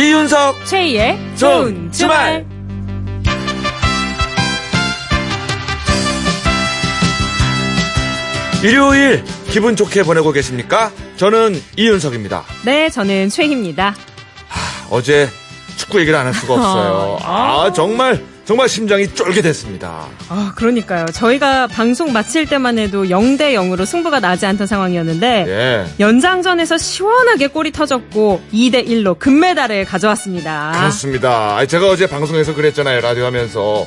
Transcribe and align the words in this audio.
이윤석 0.00 0.64
최희의 0.64 1.18
좋은 1.36 1.92
주말. 1.92 2.46
일요일 8.62 9.24
기분 9.50 9.74
좋게 9.74 10.02
보내고 10.02 10.32
계십니까? 10.32 10.90
저는 11.16 11.60
이윤석입니다. 11.76 12.44
네, 12.64 12.88
저는 12.90 13.28
최희입니다. 13.30 13.94
어제 14.90 15.28
축구 15.76 16.00
얘기를 16.00 16.18
안 16.18 16.26
할 16.26 16.34
수가 16.34 16.54
없어요. 16.54 17.18
아, 17.22 17.72
정말, 17.74 18.22
정말 18.50 18.68
심장이 18.68 19.06
쫄깃했습니다. 19.06 20.08
아, 20.28 20.52
그러니까요. 20.56 21.06
저희가 21.06 21.68
방송 21.68 22.12
마칠 22.12 22.46
때만 22.46 22.78
해도 22.78 23.04
0대 23.04 23.54
0으로 23.54 23.86
승부가 23.86 24.18
나지 24.18 24.44
않던 24.44 24.66
상황이었는데 24.66 25.44
예. 25.46 25.86
연장전에서 26.00 26.76
시원하게 26.76 27.46
골이 27.46 27.70
터졌고 27.70 28.42
2대 28.52 28.84
1로 28.88 29.16
금메달을 29.16 29.84
가져왔습니다. 29.84 30.72
그렇습니다. 30.74 31.64
제가 31.64 31.90
어제 31.90 32.08
방송에서 32.08 32.52
그랬잖아요. 32.52 33.00
라디오 33.02 33.24
하면서. 33.24 33.86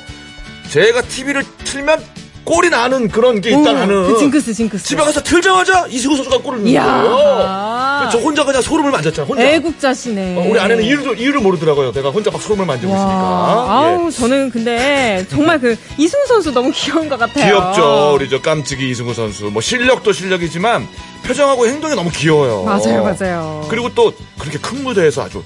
제가 0.70 1.02
TV를 1.02 1.44
틀면 1.66 2.02
골이 2.44 2.70
나는 2.70 3.08
그런 3.08 3.40
게 3.42 3.54
오, 3.56 3.62
있다는. 3.62 4.08
그 4.14 4.20
징크스 4.20 4.54
징크스. 4.54 4.86
집에 4.86 5.02
가서 5.04 5.22
틀자마자 5.24 5.86
이승우 5.90 6.16
선수가 6.16 6.40
골을. 6.40 6.64
거예요. 6.64 8.10
저 8.12 8.18
혼자 8.18 8.44
그냥 8.44 8.62
소름을 8.62 8.92
만졌잖아. 8.92 9.28
혼자. 9.28 9.44
애국자시네. 9.44 10.38
어, 10.38 10.50
우리 10.50 10.60
아내는 10.60 10.84
이유를, 10.84 11.20
이유를 11.20 11.40
모르더라고요. 11.40 11.92
내가 11.94 12.10
혼자 12.10 12.30
막 12.32 12.42
소름을 12.42 12.66
만지고 12.66 12.92
와, 12.92 12.98
있으니까. 12.98 13.72
아우 13.72 14.08
예. 14.08 14.12
저는 14.12 14.50
근데 14.52 15.26
정말 15.30 15.60
그 15.60 15.78
이승우 15.98 16.26
선수 16.28 16.52
너무 16.52 16.72
귀여운 16.74 17.08
것 17.08 17.18
같아요. 17.18 17.46
귀엽죠. 17.46 18.14
우리 18.16 18.30
저 18.30 18.42
깜찍이 18.42 18.90
이승우 18.90 19.14
선수. 19.14 19.46
뭐 19.46 19.62
실력도 19.62 20.12
실력이지만 20.12 20.88
표정하고 21.26 21.66
행동이 21.68 21.96
너무 21.96 22.10
귀여워요. 22.12 22.64
맞아요, 22.64 23.04
맞아요. 23.04 23.66
그리고 23.70 23.90
또 23.96 24.14
그렇게 24.38 24.58
큰 24.58 24.84
무대에서 24.84 25.24
아주 25.24 25.42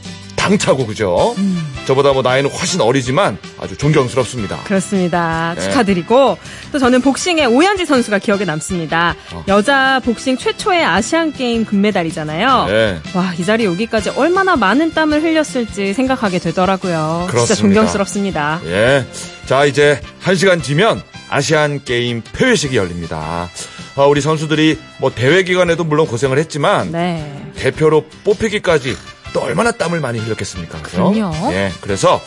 당차고 0.50 0.86
그죠? 0.86 1.36
음. 1.38 1.58
저보다 1.86 2.14
뭐 2.14 2.22
나이는 2.22 2.50
훨씬 2.50 2.82
어리지만 2.82 3.38
아주 3.60 3.78
존경스럽습니다. 3.78 4.58
그렇습니다. 4.64 5.54
네. 5.56 5.62
축하드리고 5.62 6.38
또 6.72 6.80
저는 6.80 7.02
복싱의 7.02 7.46
오연지 7.48 7.86
선수가 7.86 8.20
기억에 8.20 8.46
남습니다. 8.46 9.16
어. 9.34 9.44
여자 9.48 10.02
복싱 10.04 10.38
최초의 10.38 10.84
아시안 10.84 11.32
게임 11.34 11.66
금메달이잖아요. 11.66 12.66
네. 12.68 13.00
와, 13.14 13.34
이 13.38 13.44
자리에 13.44 13.68
오기까지 13.68 14.10
얼마나 14.12 14.56
많은 14.56 14.94
땀을 14.94 15.24
흘렸을지 15.24 15.94
생각하게 15.94 16.40
되더라고요. 16.40 17.28
진짜 17.28 17.32
그렇습니다. 17.32 17.56
존경스럽습니다. 17.62 18.62
예. 18.66 19.06
자, 19.46 19.66
이제 19.66 20.02
한 20.20 20.36
시간 20.36 20.62
뒤면 20.62 21.02
아시안 21.30 21.84
게임 21.84 22.22
폐회식이 22.34 22.76
열립니다. 22.76 23.50
아, 23.96 24.04
우리 24.04 24.22
선수들이 24.22 24.78
뭐 25.00 25.12
대회 25.14 25.44
기간에도 25.44 25.84
물론 25.84 26.06
고생을 26.08 26.38
했지만 26.38 26.92
네. 26.92 27.52
대표로 27.56 28.06
뽑히기까지 28.24 28.96
또 29.34 29.42
얼마나 29.42 29.72
땀을 29.72 30.00
많이 30.00 30.20
흘렸겠습니까? 30.20 30.82
그죠? 30.82 31.12
그럼요. 31.12 31.54
예. 31.54 31.72
그래서 31.82 32.22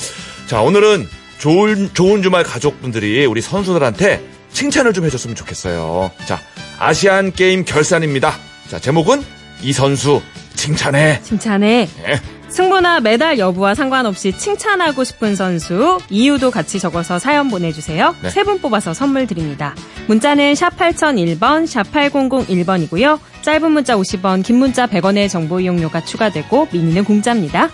자, 0.47 0.61
오늘은 0.63 1.09
좋은 1.39 1.91
좋은 1.95 2.23
주말 2.23 2.45
가족분들이 2.45 3.25
우리 3.27 3.41
선수들한테 3.41 4.23
칭찬을 4.53 4.93
좀 4.93 5.05
해줬으면 5.07 5.37
좋겠어요. 5.37 6.11
자, 6.27 6.41
아시안 6.79 7.33
게임 7.33 7.65
결산입니다. 7.65 8.35
자, 8.69 8.79
제목은 8.79 9.25
이 9.63 9.73
선수 9.73 10.21
칭찬해. 10.55 11.21
칭찬해. 11.23 11.89
예. 12.07 12.21
승부나 12.51 13.01
메달 13.01 13.39
여부와 13.39 13.75
상관없이 13.75 14.37
칭찬하고 14.37 15.05
싶은 15.05 15.37
선수 15.37 15.99
이유도 16.11 16.51
같이 16.51 16.81
적어서 16.81 17.19
사연 17.19 17.49
보내주세요. 17.49 18.15
네. 18.23 18.31
세분 18.31 18.61
뽑아서 18.61 18.93
선물 18.93 19.27
드립니다. 19.27 19.75
문자는 20.09 20.55
샵 20.57 20.77
8001번, 20.77 21.67
샵 21.67 21.91
8001번이고요. 21.93 23.21
짧은 23.43 23.71
문자 23.71 23.97
50원, 23.97 24.45
긴 24.45 24.57
문자 24.57 24.87
100원의 24.87 25.31
정보 25.31 25.61
이용료가 25.61 26.05
추가되고 26.05 26.69
미니는 26.73 27.05
공짜입니다. 27.05 27.71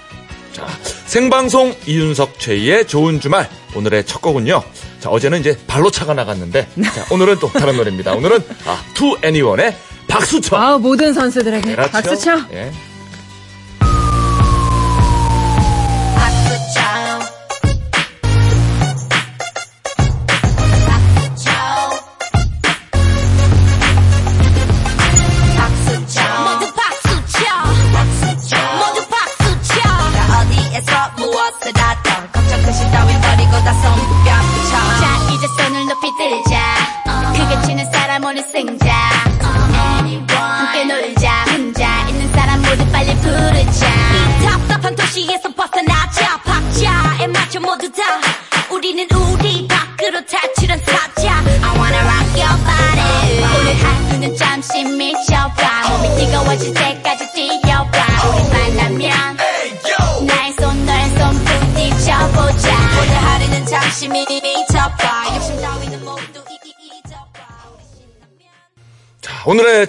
자, 0.52 0.66
생방송 1.06 1.74
이윤석 1.86 2.38
최희의 2.38 2.86
좋은 2.86 3.18
주말. 3.20 3.48
오늘의 3.74 4.04
첫 4.06 4.20
곡은요. 4.22 4.62
자, 5.00 5.10
어제는 5.10 5.40
이제 5.40 5.58
발로 5.66 5.90
차가 5.90 6.14
나갔는데, 6.14 6.66
자, 6.82 7.06
오늘은 7.12 7.38
또 7.40 7.48
다른 7.50 7.76
노래입니다. 7.76 8.12
오늘은, 8.14 8.38
아, 8.66 8.82
투 8.94 9.16
애니원의 9.22 9.74
박수쳐. 10.08 10.56
아 10.56 10.78
모든 10.78 11.12
선수들에게 11.12 11.74
그렇죠? 11.74 11.90
박수 11.92 12.16
쳐. 12.18 12.38
예. 12.52 12.70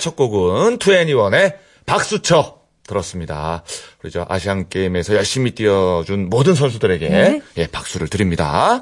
첫 0.07 0.15
곡은 0.15 0.77
투 0.77 0.93
애니원의 0.93 1.53
박수쳐. 1.85 2.55
들었습니다. 2.87 3.63
우리 4.01 4.09
저 4.09 4.25
아시안 4.29 4.69
게임에서 4.69 5.15
열심히 5.15 5.51
뛰어준 5.51 6.29
모든 6.29 6.55
선수들에게 6.55 7.09
네. 7.09 7.41
예, 7.57 7.67
박수를 7.67 8.07
드립니다. 8.07 8.81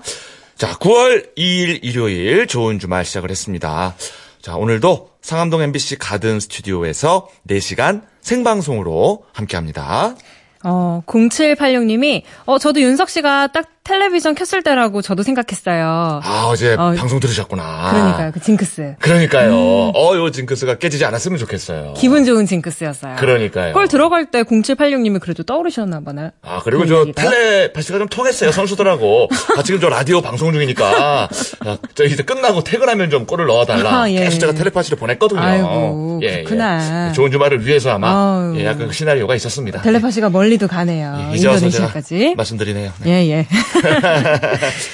자, 0.56 0.76
9월 0.78 1.36
2일 1.36 1.80
일요일 1.82 2.46
좋은 2.46 2.78
주말 2.78 3.04
시작을 3.04 3.32
했습니다. 3.32 3.96
자, 4.40 4.56
오늘도 4.56 5.10
상암동 5.24 5.64
MBC 5.64 5.98
가든 5.98 6.40
스튜디오에서 6.40 7.28
4시간 7.50 8.04
생방송으로 8.22 9.26
함께 9.34 9.58
합니다. 9.58 10.16
어 10.64 11.02
0786님이 11.08 12.22
어 12.46 12.60
저도 12.60 12.82
윤석 12.82 13.10
씨가 13.10 13.48
딱 13.48 13.75
텔레비전 13.86 14.34
켰을 14.34 14.64
때라고 14.64 15.04
저도 15.04 15.22
생각했어요. 15.22 16.20
아, 16.24 16.46
어제 16.50 16.74
어, 16.74 16.96
방송 16.98 17.20
들으셨구나. 17.20 17.92
그러니까요, 17.92 18.32
그 18.32 18.40
징크스. 18.42 18.96
그러니까요. 19.00 19.54
어, 19.56 20.16
요 20.18 20.32
징크스가 20.32 20.80
깨지지 20.80 21.06
않았으면 21.06 21.38
좋겠어요. 21.38 21.94
기분 21.96 22.26
좋은 22.26 22.48
징크스였어요. 22.48 23.18
그러니까요. 23.18 23.74
골 23.74 23.88
들어갈 23.88 24.26
때 24.26 24.42
0786님이 24.42 25.20
그래도 25.20 25.44
떠오르셨나 25.44 26.00
보나? 26.00 26.32
아, 26.42 26.62
그리고 26.64 26.82
그 26.82 26.88
저 26.90 27.00
얘기가? 27.02 27.22
텔레파시가 27.30 28.00
좀 28.00 28.08
통했어요, 28.08 28.52
선수들하고. 28.52 29.30
아, 29.56 29.62
지금 29.64 29.80
저 29.80 29.88
라디오 29.90 30.20
방송 30.20 30.52
중이니까. 30.52 31.30
아, 31.62 31.78
저 31.94 32.06
이제 32.06 32.24
끝나고 32.24 32.64
퇴근하면 32.64 33.12
좀 33.12 33.28
골을 33.28 33.46
넣어달라. 33.46 34.02
아, 34.02 34.10
예. 34.10 34.16
계속 34.22 34.40
제가 34.40 34.54
텔레파시를 34.54 34.98
보냈거든요. 34.98 35.40
아이고, 35.42 36.20
그렇구나. 36.22 37.12
좋은 37.12 37.30
주말을 37.32 37.68
위해서 37.68 37.92
아마. 37.92 38.52
예, 38.56 38.66
약간 38.66 38.88
그 38.88 38.94
시나리오가 38.94 39.36
있었습니다. 39.36 39.84
텔레파시가 39.84 40.32
멀리도 40.32 40.68
가네요. 40.68 41.28
예, 41.32 41.36
이제 41.36 41.48
와서 41.48 41.66
인도네시아까지. 41.68 42.34
말씀드리네요. 42.36 42.92
네. 43.04 43.12
예, 43.28 43.30
예. 43.30 43.48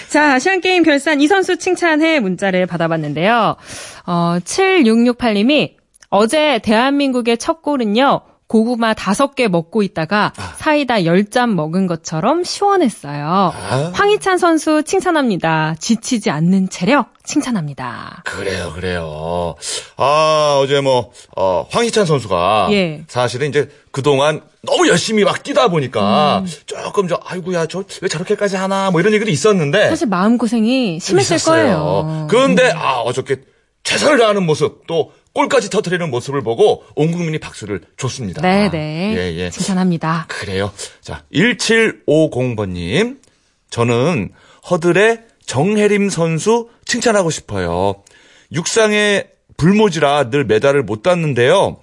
자, 0.09 0.33
아시안게임 0.33 0.83
결산 0.83 1.21
이 1.21 1.27
선수 1.27 1.57
칭찬해 1.57 2.19
문자를 2.19 2.65
받아봤는데요. 2.65 3.55
어, 4.05 4.37
7668님이 4.43 5.75
어제 6.09 6.59
대한민국의 6.59 7.37
첫 7.37 7.61
골은요, 7.61 8.21
고구마 8.55 8.93
5개 8.93 9.47
먹고 9.47 9.81
있다가 9.81 10.33
사이다 10.57 10.95
10잔 10.95 11.53
먹은 11.53 11.87
것처럼 11.87 12.43
시원했어요. 12.43 13.23
아. 13.25 13.91
황희찬 13.93 14.37
선수 14.37 14.83
칭찬합니다. 14.83 15.75
지치지 15.79 16.29
않는 16.31 16.67
체력 16.69 17.13
칭찬합니다. 17.23 18.23
그래요, 18.25 18.73
그래요. 18.75 19.55
아, 19.95 20.59
어제 20.61 20.81
뭐, 20.81 21.11
어, 21.37 21.65
황희찬 21.71 22.05
선수가. 22.05 22.67
예. 22.71 23.05
사실은 23.07 23.47
이제 23.47 23.69
그동안 23.91 24.41
너무 24.63 24.85
열심히 24.89 25.23
막 25.23 25.43
뛰다 25.43 25.69
보니까 25.69 26.39
음. 26.39 26.47
조금 26.65 27.07
저, 27.07 27.21
아이고야, 27.23 27.67
저 27.67 27.85
왜 28.01 28.09
저렇게까지 28.09 28.57
하나, 28.57 28.91
뭐 28.91 28.99
이런 28.99 29.13
얘기도 29.13 29.31
있었는데. 29.31 29.87
사실 29.87 30.07
마음고생이 30.09 30.99
심했을 30.99 31.37
있었어요. 31.37 31.63
거예요. 31.77 32.27
그런데 32.29 32.69
아 32.75 32.95
어저께 32.99 33.37
최선을 33.83 34.17
다하는 34.19 34.45
모습 34.45 34.85
또 34.87 35.13
골까지 35.33 35.69
터트리는 35.69 36.09
모습을 36.11 36.41
보고 36.41 36.83
온 36.95 37.11
국민이 37.11 37.39
박수를 37.39 37.81
줬습니다. 37.97 38.41
네 38.41 38.69
네. 38.69 39.15
예, 39.15 39.35
예. 39.37 39.49
칭찬합니다. 39.49 40.25
그래요. 40.27 40.71
자, 41.01 41.23
1750번님. 41.33 43.19
저는 43.69 44.31
허들의 44.69 45.21
정혜림 45.45 46.09
선수 46.09 46.69
칭찬하고 46.85 47.29
싶어요. 47.29 48.03
육상의 48.51 49.29
불모지라 49.57 50.29
늘 50.29 50.43
메달을 50.45 50.83
못 50.83 51.03
땄는데요. 51.03 51.77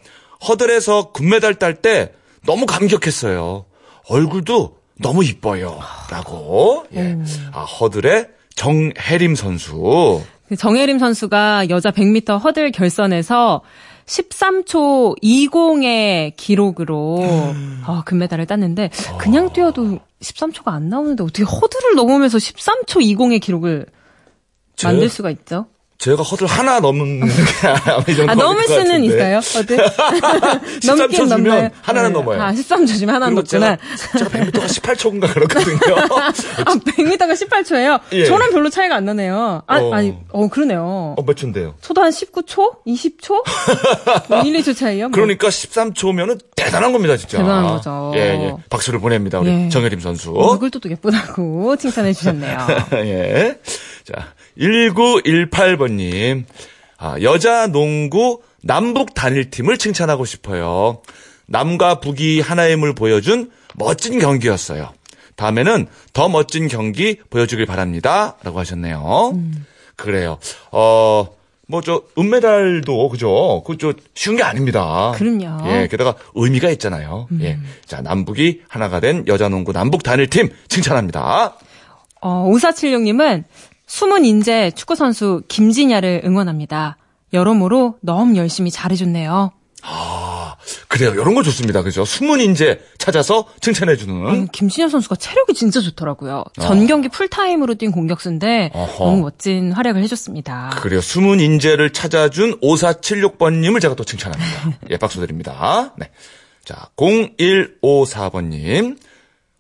허들에서 0.47 1.13
금메달 1.13 1.55
딸 1.55 1.75
때 1.77 2.13
너무 2.45 2.67
감격했어요. 2.67 3.65
얼굴도 4.09 4.77
너무 5.01 5.25
이뻐요. 5.25 5.79
라고. 6.11 6.85
예. 6.95 7.17
아, 7.53 7.63
허들의 7.63 8.29
정혜림 8.55 9.35
선수. 9.35 10.23
그 10.49 10.57
정혜림 10.57 10.99
선수가 10.99 11.69
여자 11.71 11.91
100m 11.91 12.43
허들 12.43 12.73
결선에서 12.73 13.63
13초 14.07 15.21
20의 15.23 16.33
기록으로 16.37 17.19
어, 17.87 18.03
금메달을 18.05 18.47
땄는데 18.47 18.91
그냥 19.19 19.53
뛰어도 19.53 19.99
13초가 20.23 20.69
안 20.69 20.89
나오는데 20.89 21.23
어떻게 21.23 21.43
허들을 21.45 21.95
넘으면서 21.97 22.39
13초 22.39 23.01
20의 23.03 23.41
기록을 23.41 23.87
제- 24.77 24.87
만들 24.89 25.09
수가 25.11 25.31
있죠? 25.31 25.67
제가 25.99 26.23
허들 26.23 26.47
하나 26.47 26.79
넘는 26.79 27.27
게 27.27 27.67
아마 27.67 28.05
이 28.09 28.15
정도 28.15 28.31
아, 28.31 28.35
넘을 28.37 28.65
것 28.67 28.75
수는. 28.75 29.03
있어요, 29.03 29.39
허들? 29.39 29.77
13초 29.79 30.95
넘긴 30.97 31.29
넘나요? 31.29 31.71
하나는 31.83 32.11
네. 32.13 32.19
넘어요. 32.21 32.41
아, 32.41 32.53
13초 32.53 32.97
주면 32.99 33.17
하나는 33.17 33.35
넘구나. 33.35 33.77
제가, 33.77 34.29
제가 34.31 34.31
100m가 34.31 34.67
18초인가 34.67 35.35
그렇거든요. 35.35 35.97
아, 36.65 36.75
100m가 36.77 37.33
18초예요? 37.33 38.01
예. 38.13 38.27
저랑 38.27 38.53
별로 38.53 38.71
차이가 38.71 38.95
안 38.95 39.07
나네요. 39.07 39.63
아, 39.67 39.81
어. 39.81 39.93
아니, 39.93 40.15
어, 40.31 40.47
그러네요. 40.47 41.17
어, 41.19 41.25
몇 41.27 41.35
초인데요? 41.37 41.75
저도 41.81 42.01
한 42.01 42.11
19초? 42.11 42.85
20초? 42.87 43.45
뭐 44.29 44.43
1, 44.43 44.55
2초 44.61 44.77
차이요? 44.77 45.09
뭐. 45.09 45.11
그러니까 45.11 45.49
13초면은 45.49 46.39
대단한 46.55 46.93
겁니다, 46.93 47.17
진짜. 47.17 47.39
대단한 47.39 47.67
거죠. 47.75 48.13
예, 48.15 48.21
예. 48.21 48.55
박수를 48.71 49.01
보냅니다, 49.01 49.41
우리 49.41 49.51
예. 49.65 49.69
정혜림 49.69 49.99
선수. 49.99 50.31
얼굴 50.33 50.71
도 50.71 50.79
예쁘다고 50.89 51.75
칭찬해 51.77 52.13
주셨네요. 52.13 52.59
예. 52.93 53.59
자, 54.05 54.29
1918번님. 54.59 56.45
아, 56.99 57.17
여자 57.23 57.69
농구 57.69 58.43
남북 58.63 59.15
단일팀을 59.15 59.79
칭찬하고 59.79 60.25
싶어요. 60.25 61.03
남과 61.47 62.01
북이 62.01 62.41
하나의 62.41 62.73
힘을 62.73 62.95
보여준 62.95 63.51
멋진 63.75 64.19
경기였어요. 64.19 64.93
다음에는 65.37 65.87
더 66.13 66.29
멋진 66.29 66.67
경기 66.69 67.21
보여주길 67.31 67.67
바랍니다. 67.67 68.37
라고 68.43 68.59
하셨네요. 68.59 69.41
그래요. 69.95 70.39
어, 70.73 71.29
뭐, 71.69 71.81
저, 71.83 72.03
은메달도, 72.19 73.09
그죠? 73.11 73.63
그저 73.65 73.93
쉬운 74.15 74.37
게 74.37 74.43
아닙니다. 74.43 75.13
그럼요. 75.15 75.71
예, 75.71 75.87
게다가 75.89 76.15
의미가 76.35 76.71
있잖아요. 76.71 77.29
예. 77.43 77.59
자, 77.85 78.01
남북이 78.01 78.63
하나가 78.69 79.01
된 79.01 79.25
여자농구 79.27 79.73
남북 79.73 80.03
단일팀 80.03 80.49
칭찬합니다. 80.69 81.57
어, 82.21 82.51
5476님은 82.51 83.45
숨은 83.89 84.25
인재 84.25 84.71
축구선수 84.75 85.43
김진야를 85.49 86.23
응원합니다. 86.25 86.97
여러모로 87.33 87.97
너무 88.01 88.37
열심히 88.37 88.71
잘해줬네요. 88.71 89.53
아, 89.83 90.57
그래요. 90.89 91.13
이런 91.13 91.35
거 91.35 91.43
좋습니다. 91.43 91.83
그죠? 91.83 92.05
숨은 92.05 92.41
인재 92.41 92.81
찾아서 92.99 93.47
칭찬해주는. 93.61 94.27
아니, 94.27 94.53
김진야 94.53 94.89
선수가 94.89 95.17
체력이 95.17 95.55
진짜 95.55 95.81
좋더라고요. 95.81 96.45
전 96.61 96.87
경기 96.87 97.09
풀타임으로 97.09 97.77
뛴 97.77 97.91
공격수인데 97.93 98.73
어허. 98.75 99.05
너무 99.05 99.23
멋진 99.23 99.73
활약을 99.73 100.03
해줬습니다. 100.03 100.71
그래요. 100.83 101.01
숨은 101.01 101.41
인재를 101.41 101.93
찾아준 101.93 102.59
5476번님을 102.61 103.81
제가 103.81 103.95
또 103.95 104.05
칭찬합니다. 104.05 104.79
예, 104.91 104.97
박수 104.97 105.21
드립니다. 105.21 105.95
네. 105.97 106.11
자, 106.65 106.89
0154번님. 106.97 108.99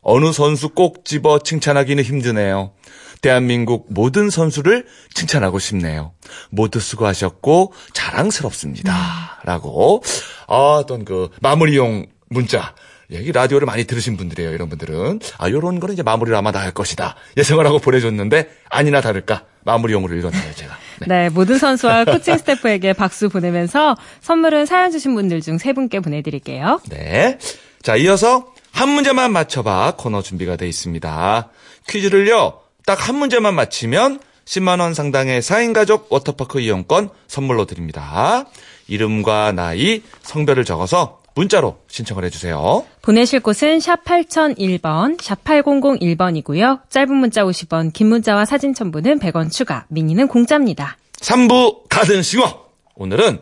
어느 0.00 0.32
선수 0.32 0.70
꼭 0.70 1.04
집어 1.04 1.38
칭찬하기는 1.38 2.02
힘드네요. 2.02 2.72
대한민국 3.20 3.86
모든 3.90 4.30
선수를 4.30 4.86
칭찬하고 5.14 5.58
싶네요. 5.58 6.12
모두 6.50 6.80
수고하셨고 6.80 7.72
자랑스럽습니다. 7.92 9.40
라고 9.44 10.02
아, 10.46 10.54
어떤 10.80 11.04
그 11.04 11.28
마무리용 11.40 12.06
문자 12.28 12.74
여기 13.10 13.32
라디오를 13.32 13.64
많이 13.66 13.84
들으신 13.84 14.16
분들이에요. 14.16 14.52
이런 14.52 14.68
분들은 14.68 15.20
아 15.38 15.50
요런 15.50 15.80
거는 15.80 15.94
이제 15.94 16.02
마무리를 16.02 16.36
아마 16.36 16.52
다할 16.52 16.72
것이다 16.72 17.16
예상을 17.36 17.64
하고 17.66 17.78
보내줬는데 17.78 18.50
아니나 18.68 19.00
다를까 19.00 19.44
마무리용으로 19.64 20.14
읽었네요 20.16 20.52
제가. 20.54 20.76
네. 21.00 21.06
네, 21.06 21.28
모든 21.30 21.58
선수와 21.58 22.04
코칭 22.04 22.36
스태프에게 22.38 22.92
박수 22.92 23.28
보내면서 23.28 23.96
선물은 24.20 24.66
사연 24.66 24.90
주신 24.90 25.14
분들 25.14 25.40
중 25.40 25.58
세 25.58 25.72
분께 25.72 26.00
보내드릴게요. 26.00 26.80
네. 26.90 27.38
자, 27.82 27.96
이어서 27.96 28.52
한 28.72 28.88
문제만 28.90 29.32
맞춰봐 29.32 29.94
코너 29.96 30.20
준비가 30.22 30.56
돼 30.56 30.68
있습니다. 30.68 31.48
퀴즈를요, 31.88 32.60
딱 32.88 33.06
한 33.06 33.16
문제만 33.16 33.54
맞히면 33.54 34.18
10만원 34.46 34.94
상당의 34.94 35.42
4인 35.42 35.74
가족 35.74 36.10
워터파크 36.10 36.58
이용권 36.60 37.10
선물로 37.26 37.66
드립니다. 37.66 38.46
이름과 38.86 39.52
나이, 39.52 40.02
성별을 40.22 40.64
적어서 40.64 41.20
문자로 41.34 41.80
신청을 41.88 42.24
해주세요. 42.24 42.86
보내실 43.02 43.40
곳은 43.40 43.78
샵 43.80 44.02
8001번, 44.04 45.22
샵 45.22 45.44
8001번이고요. 45.44 46.88
짧은 46.88 47.14
문자 47.14 47.44
50원, 47.44 47.92
긴 47.92 48.06
문자와 48.08 48.46
사진 48.46 48.72
첨부는 48.72 49.18
100원 49.18 49.52
추가, 49.52 49.84
미니는 49.88 50.26
공짜입니다. 50.28 50.96
3부 51.20 51.90
가든싱어. 51.90 52.64
오늘은 52.94 53.40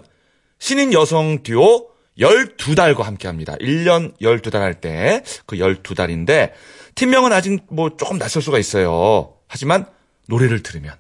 신인 0.59 0.93
여성 0.93 1.45
듀오 1.45 1.87
12달과 2.19 3.03
함께 3.03 3.29
합니다. 3.29 3.55
1년 3.61 4.13
12달 4.21 4.55
할 4.59 4.81
때 4.81 5.23
그 5.47 5.57
12달인데 5.57 6.51
팀명은 6.97 7.33
아직 7.33 7.63
뭐 7.71 7.91
조금 7.97 8.19
낯설 8.19 8.43
수가 8.43 8.59
있어요. 8.59 9.35
하지만 9.49 9.87
노래를 10.29 10.63
들으면 10.63 10.95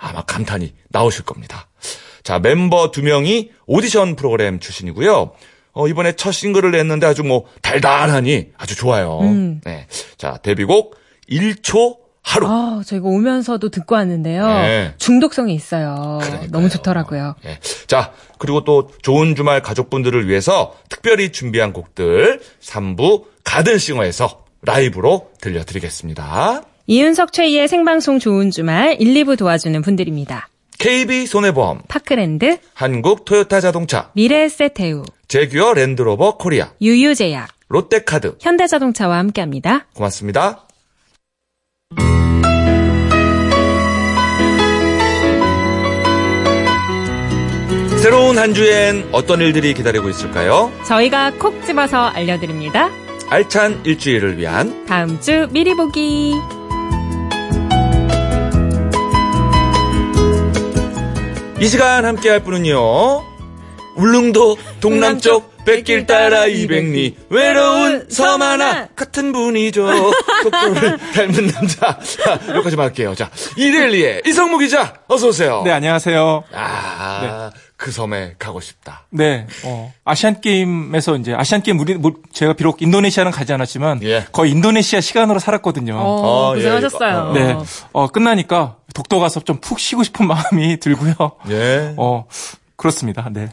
아마 0.00 0.22
감탄이 0.22 0.74
나오실 0.88 1.24
겁니다. 1.24 1.68
자, 2.22 2.38
멤버 2.38 2.90
두 2.90 3.02
명이 3.02 3.50
오디션 3.66 4.16
프로그램 4.16 4.60
출신이고요. 4.60 5.32
어, 5.72 5.88
이번에 5.88 6.12
첫 6.12 6.32
싱글을 6.32 6.72
냈는데 6.72 7.06
아주 7.06 7.22
뭐 7.22 7.44
달달하니 7.62 8.52
아주 8.56 8.76
좋아요. 8.76 9.20
네. 9.64 9.86
자, 10.16 10.38
데뷔곡 10.42 10.96
1초 11.30 11.98
하루. 12.22 12.46
아, 12.46 12.82
저 12.84 12.96
이거 12.96 13.08
오면서도 13.08 13.70
듣고 13.70 13.94
왔는데요. 13.94 14.46
네. 14.46 14.94
중독성이 14.98 15.54
있어요. 15.54 16.18
그러니까요. 16.20 16.50
너무 16.50 16.68
좋더라고요. 16.68 17.36
예. 17.46 17.58
자, 17.86 18.12
그리고 18.38 18.64
또 18.64 18.90
좋은 19.02 19.34
주말 19.34 19.62
가족분들을 19.62 20.28
위해서 20.28 20.76
특별히 20.90 21.32
준비한 21.32 21.72
곡들 21.72 22.40
3부 22.60 23.24
가든싱어에서 23.44 24.44
라이브로 24.62 25.30
들려드리겠습니다. 25.40 26.62
이윤석 26.90 27.34
최희의 27.34 27.68
생방송 27.68 28.18
좋은 28.18 28.50
주말 28.50 28.96
1, 28.98 29.12
2부 29.12 29.36
도와주는 29.36 29.82
분들입니다. 29.82 30.48
KB 30.78 31.26
손해보험, 31.26 31.82
파크랜드, 31.86 32.56
한국 32.72 33.26
토요타 33.26 33.60
자동차, 33.60 34.10
미래에셋대우, 34.14 35.04
재규어 35.28 35.74
랜드로버 35.74 36.38
코리아, 36.38 36.70
유유제약, 36.80 37.50
롯데카드 37.68 38.36
현대자동차와 38.40 39.18
함께합니다. 39.18 39.86
고맙습니다. 39.94 40.66
새로운 48.00 48.38
한 48.38 48.54
주엔 48.54 49.10
어떤 49.12 49.42
일들이 49.42 49.74
기다리고 49.74 50.08
있을까요? 50.08 50.72
저희가 50.86 51.34
콕 51.34 51.62
집어서 51.66 52.06
알려드립니다. 52.06 52.88
알찬 53.28 53.84
일주일을 53.84 54.38
위한 54.38 54.86
다음 54.86 55.20
주 55.20 55.48
미리 55.52 55.74
보기. 55.74 56.32
이 61.60 61.66
시간 61.66 62.04
함께 62.04 62.28
할 62.30 62.40
분은요. 62.44 63.24
울릉도 63.96 64.56
동남쪽 64.80 65.64
백길 65.64 66.06
따라 66.06 66.46
200리 66.46 67.14
외로운 67.30 68.06
섬 68.08 68.40
하나 68.40 68.86
같은 68.94 69.32
분이죠. 69.32 69.86
속도를 70.44 70.98
닮은 71.14 71.46
남자. 71.48 71.98
자, 71.98 72.38
여기까지 72.54 72.76
할게요. 72.76 73.14
자, 73.16 73.28
이데일리의 73.56 74.22
이성무 74.24 74.58
기자 74.58 74.94
어서 75.08 75.28
오세요. 75.28 75.62
네, 75.64 75.72
안녕하세요. 75.72 76.44
아, 76.52 77.50
그 77.78 77.92
섬에 77.92 78.34
가고 78.40 78.60
싶다. 78.60 79.06
네, 79.10 79.46
어, 79.64 79.92
아시안 80.04 80.40
게임에서 80.40 81.16
이제 81.16 81.32
아시안 81.32 81.62
게임 81.62 81.78
우리 81.78 81.94
뭐, 81.94 82.12
제가 82.32 82.52
비록 82.54 82.82
인도네시아는 82.82 83.30
가지 83.32 83.52
않았지만 83.52 84.02
예. 84.02 84.26
거의 84.32 84.50
인도네시아 84.50 85.00
시간으로 85.00 85.38
살았거든요. 85.38 85.94
어, 85.96 86.02
어, 86.02 86.52
예, 86.54 86.56
고생하셨어요. 86.56 87.30
이거, 87.30 87.32
네, 87.38 87.56
어, 87.92 88.08
끝나니까 88.08 88.76
독도 88.94 89.20
가서 89.20 89.40
좀 89.40 89.60
푹 89.60 89.78
쉬고 89.78 90.02
싶은 90.02 90.26
마음이 90.28 90.78
들고요. 90.80 91.14
예. 91.50 91.94
어, 91.96 92.26
그렇습니다. 92.76 93.28
네. 93.32 93.48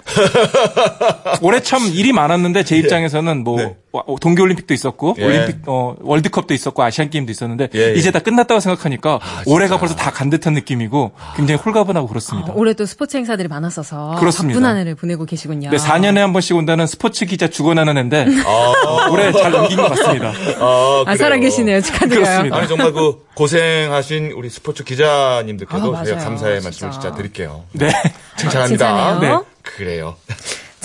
올해 1.41 1.59
참 1.61 1.81
일이 1.87 2.11
많았는데 2.13 2.63
제 2.63 2.77
입장에서는 2.77 3.43
뭐 3.43 3.57
네. 3.57 3.75
와- 3.95 4.03
동계올림픽도 4.21 4.73
있었고 4.73 5.15
예. 5.19 5.25
올림픽 5.25 5.57
어 5.67 5.95
월드컵도 6.01 6.53
있었고 6.53 6.83
아시안 6.83 7.09
게임도 7.09 7.31
있었는데 7.31 7.69
예, 7.75 7.79
예. 7.79 7.93
이제 7.93 8.11
다 8.11 8.19
끝났다고 8.19 8.59
생각하니까 8.59 9.19
진짜. 9.43 9.43
올해가 9.51 9.77
벌써 9.79 9.95
다 9.95 10.11
간 10.15 10.29
듯한 10.29 10.53
느낌이고 10.53 11.11
굉장히 11.35 11.59
홀가분하고 11.61 12.07
그렇습니다. 12.07 12.53
올해도 12.53 12.85
스포츠 12.85 13.17
행사들이 13.17 13.47
많아서 13.49 13.81
그렇습니다. 14.17 14.59
바쁜 14.59 14.65
한 14.69 14.77
해를 14.77 14.95
보내고 14.95 15.25
계시군요. 15.25 15.69
네, 15.69 15.77
4년에 15.77 16.17
한 16.17 16.31
번씩 16.31 16.55
온다는 16.55 16.87
스포츠 16.87 17.25
기자 17.25 17.47
죽어나는 17.49 17.97
애인데 17.97 18.25
아, 18.45 19.09
올해 19.11 19.31
잘 19.33 19.51
넘긴 19.51 19.77
것 19.77 19.89
같습니다. 19.89 20.31
아, 20.59 21.03
아. 21.05 21.15
살아계시네요. 21.17 21.81
축하드려요. 21.81 22.23
그렇습니다. 22.23 22.57
아니 22.57 22.67
정말 22.67 22.93
그 22.93 23.25
고생하신 23.35 24.31
우리 24.35 24.49
스포츠 24.49 24.83
기자님들께도 24.85 25.95
아. 25.97 26.03
저희가 26.05 26.23
감사의 26.23 26.61
말씀을 26.61 26.71
진짜. 26.71 26.91
진짜 26.91 27.11
드릴게요. 27.15 27.63
네. 27.73 27.89
칭찬합니다. 28.37 29.19
네. 29.19 29.37
그래요. 29.63 30.15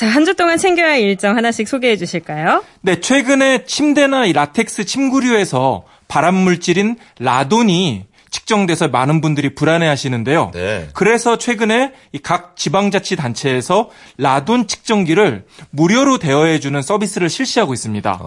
자, 0.00 0.06
한 0.08 0.24
주 0.24 0.32
동안 0.32 0.56
챙겨야 0.56 0.92
할 0.92 1.00
일정 1.00 1.36
하나씩 1.36 1.68
소개해 1.68 1.98
주실까요? 1.98 2.64
네, 2.80 3.00
최근에 3.00 3.66
침대나 3.66 4.24
이 4.24 4.32
라텍스 4.32 4.86
침구류에서 4.86 5.82
발암 6.08 6.34
물질인 6.36 6.96
라돈이 7.18 8.06
측정돼서 8.30 8.88
많은 8.88 9.20
분들이 9.20 9.54
불안해 9.54 9.86
하시는데요. 9.86 10.52
네. 10.54 10.88
그래서 10.94 11.36
최근에 11.36 11.92
이각 12.12 12.56
지방자치단체에서 12.56 13.90
라돈 14.16 14.68
측정기를 14.68 15.44
무료로 15.68 16.16
대여해 16.16 16.60
주는 16.60 16.80
서비스를 16.80 17.28
실시하고 17.28 17.74
있습니다. 17.74 18.20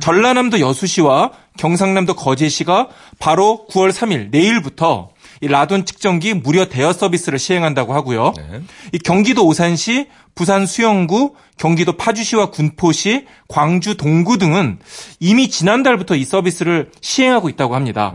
전라남도 0.00 0.60
여수시와 0.60 1.30
경상남도 1.56 2.16
거제시가 2.16 2.88
바로 3.18 3.66
9월 3.70 3.92
3일 3.92 4.30
내일부터 4.30 5.08
이 5.40 5.48
라돈 5.48 5.84
측정기 5.84 6.34
무료 6.34 6.68
대여 6.68 6.92
서비스를 6.92 7.38
시행한다고 7.38 7.94
하고요. 7.94 8.32
네. 8.36 8.60
이 8.92 8.98
경기도 8.98 9.46
오산시, 9.46 10.08
부산 10.34 10.66
수영구, 10.66 11.34
경기도 11.56 11.92
파주시와 11.96 12.50
군포시, 12.50 13.26
광주 13.48 13.96
동구 13.96 14.38
등은 14.38 14.78
이미 15.20 15.48
지난달부터 15.50 16.14
이 16.16 16.24
서비스를 16.24 16.90
시행하고 17.00 17.48
있다고 17.48 17.74
합니다. 17.74 18.14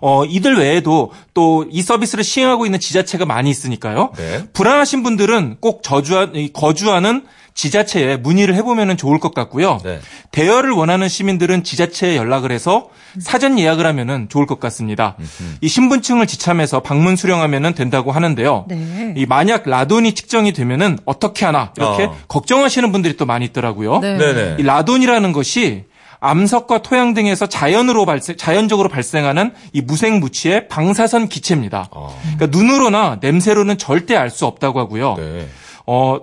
어, 0.00 0.24
이들 0.24 0.56
외에도 0.58 1.12
또 1.34 1.64
이 1.70 1.82
서비스를 1.82 2.24
시행하고 2.24 2.66
있는 2.66 2.78
지자체가 2.80 3.26
많이 3.26 3.50
있으니까요. 3.50 4.12
네. 4.16 4.44
불안하신 4.52 5.02
분들은 5.02 5.58
꼭 5.60 5.82
저주하, 5.82 6.30
이 6.34 6.52
거주하는 6.52 7.24
지자체에 7.54 8.16
문의를 8.16 8.54
해보면 8.56 8.96
좋을 8.96 9.20
것 9.20 9.32
같고요. 9.32 9.78
네. 9.84 10.00
대여를 10.32 10.72
원하는 10.72 11.08
시민들은 11.08 11.62
지자체에 11.64 12.16
연락을 12.16 12.50
해서 12.50 12.88
사전 13.20 13.58
예약을 13.58 13.86
하면 13.86 14.28
좋을 14.28 14.46
것 14.46 14.58
같습니다. 14.58 15.16
이 15.60 15.68
신분증을 15.68 16.26
지참해서 16.26 16.80
방문 16.82 17.14
수령하면 17.14 17.74
된다고 17.74 18.10
하는데요. 18.10 18.66
네. 18.68 19.14
이 19.16 19.24
만약 19.24 19.68
라돈이 19.68 20.14
측정이 20.14 20.52
되면은 20.52 20.98
어떻게 21.04 21.44
하나 21.44 21.72
이렇게 21.76 22.04
어. 22.04 22.16
걱정하시는 22.26 22.90
분들이 22.90 23.16
또 23.16 23.24
많이 23.24 23.44
있더라고요. 23.46 24.00
네. 24.00 24.18
네네. 24.18 24.56
이 24.58 24.62
라돈이라는 24.64 25.32
것이 25.32 25.84
암석과 26.18 26.82
토양 26.82 27.14
등에서 27.14 27.46
자연으로 27.46 28.06
발생, 28.06 28.36
자연적으로 28.36 28.88
발생하는 28.88 29.52
이 29.72 29.82
무생무치의 29.82 30.68
방사선 30.68 31.28
기체입니다. 31.28 31.88
어. 31.92 32.18
그러니까 32.36 32.46
눈으로나 32.58 33.18
냄새로는 33.20 33.78
절대 33.78 34.16
알 34.16 34.30
수 34.30 34.46
없다고 34.46 34.80
하고요. 34.80 35.14
네. 35.18 35.46
어, 35.86 36.18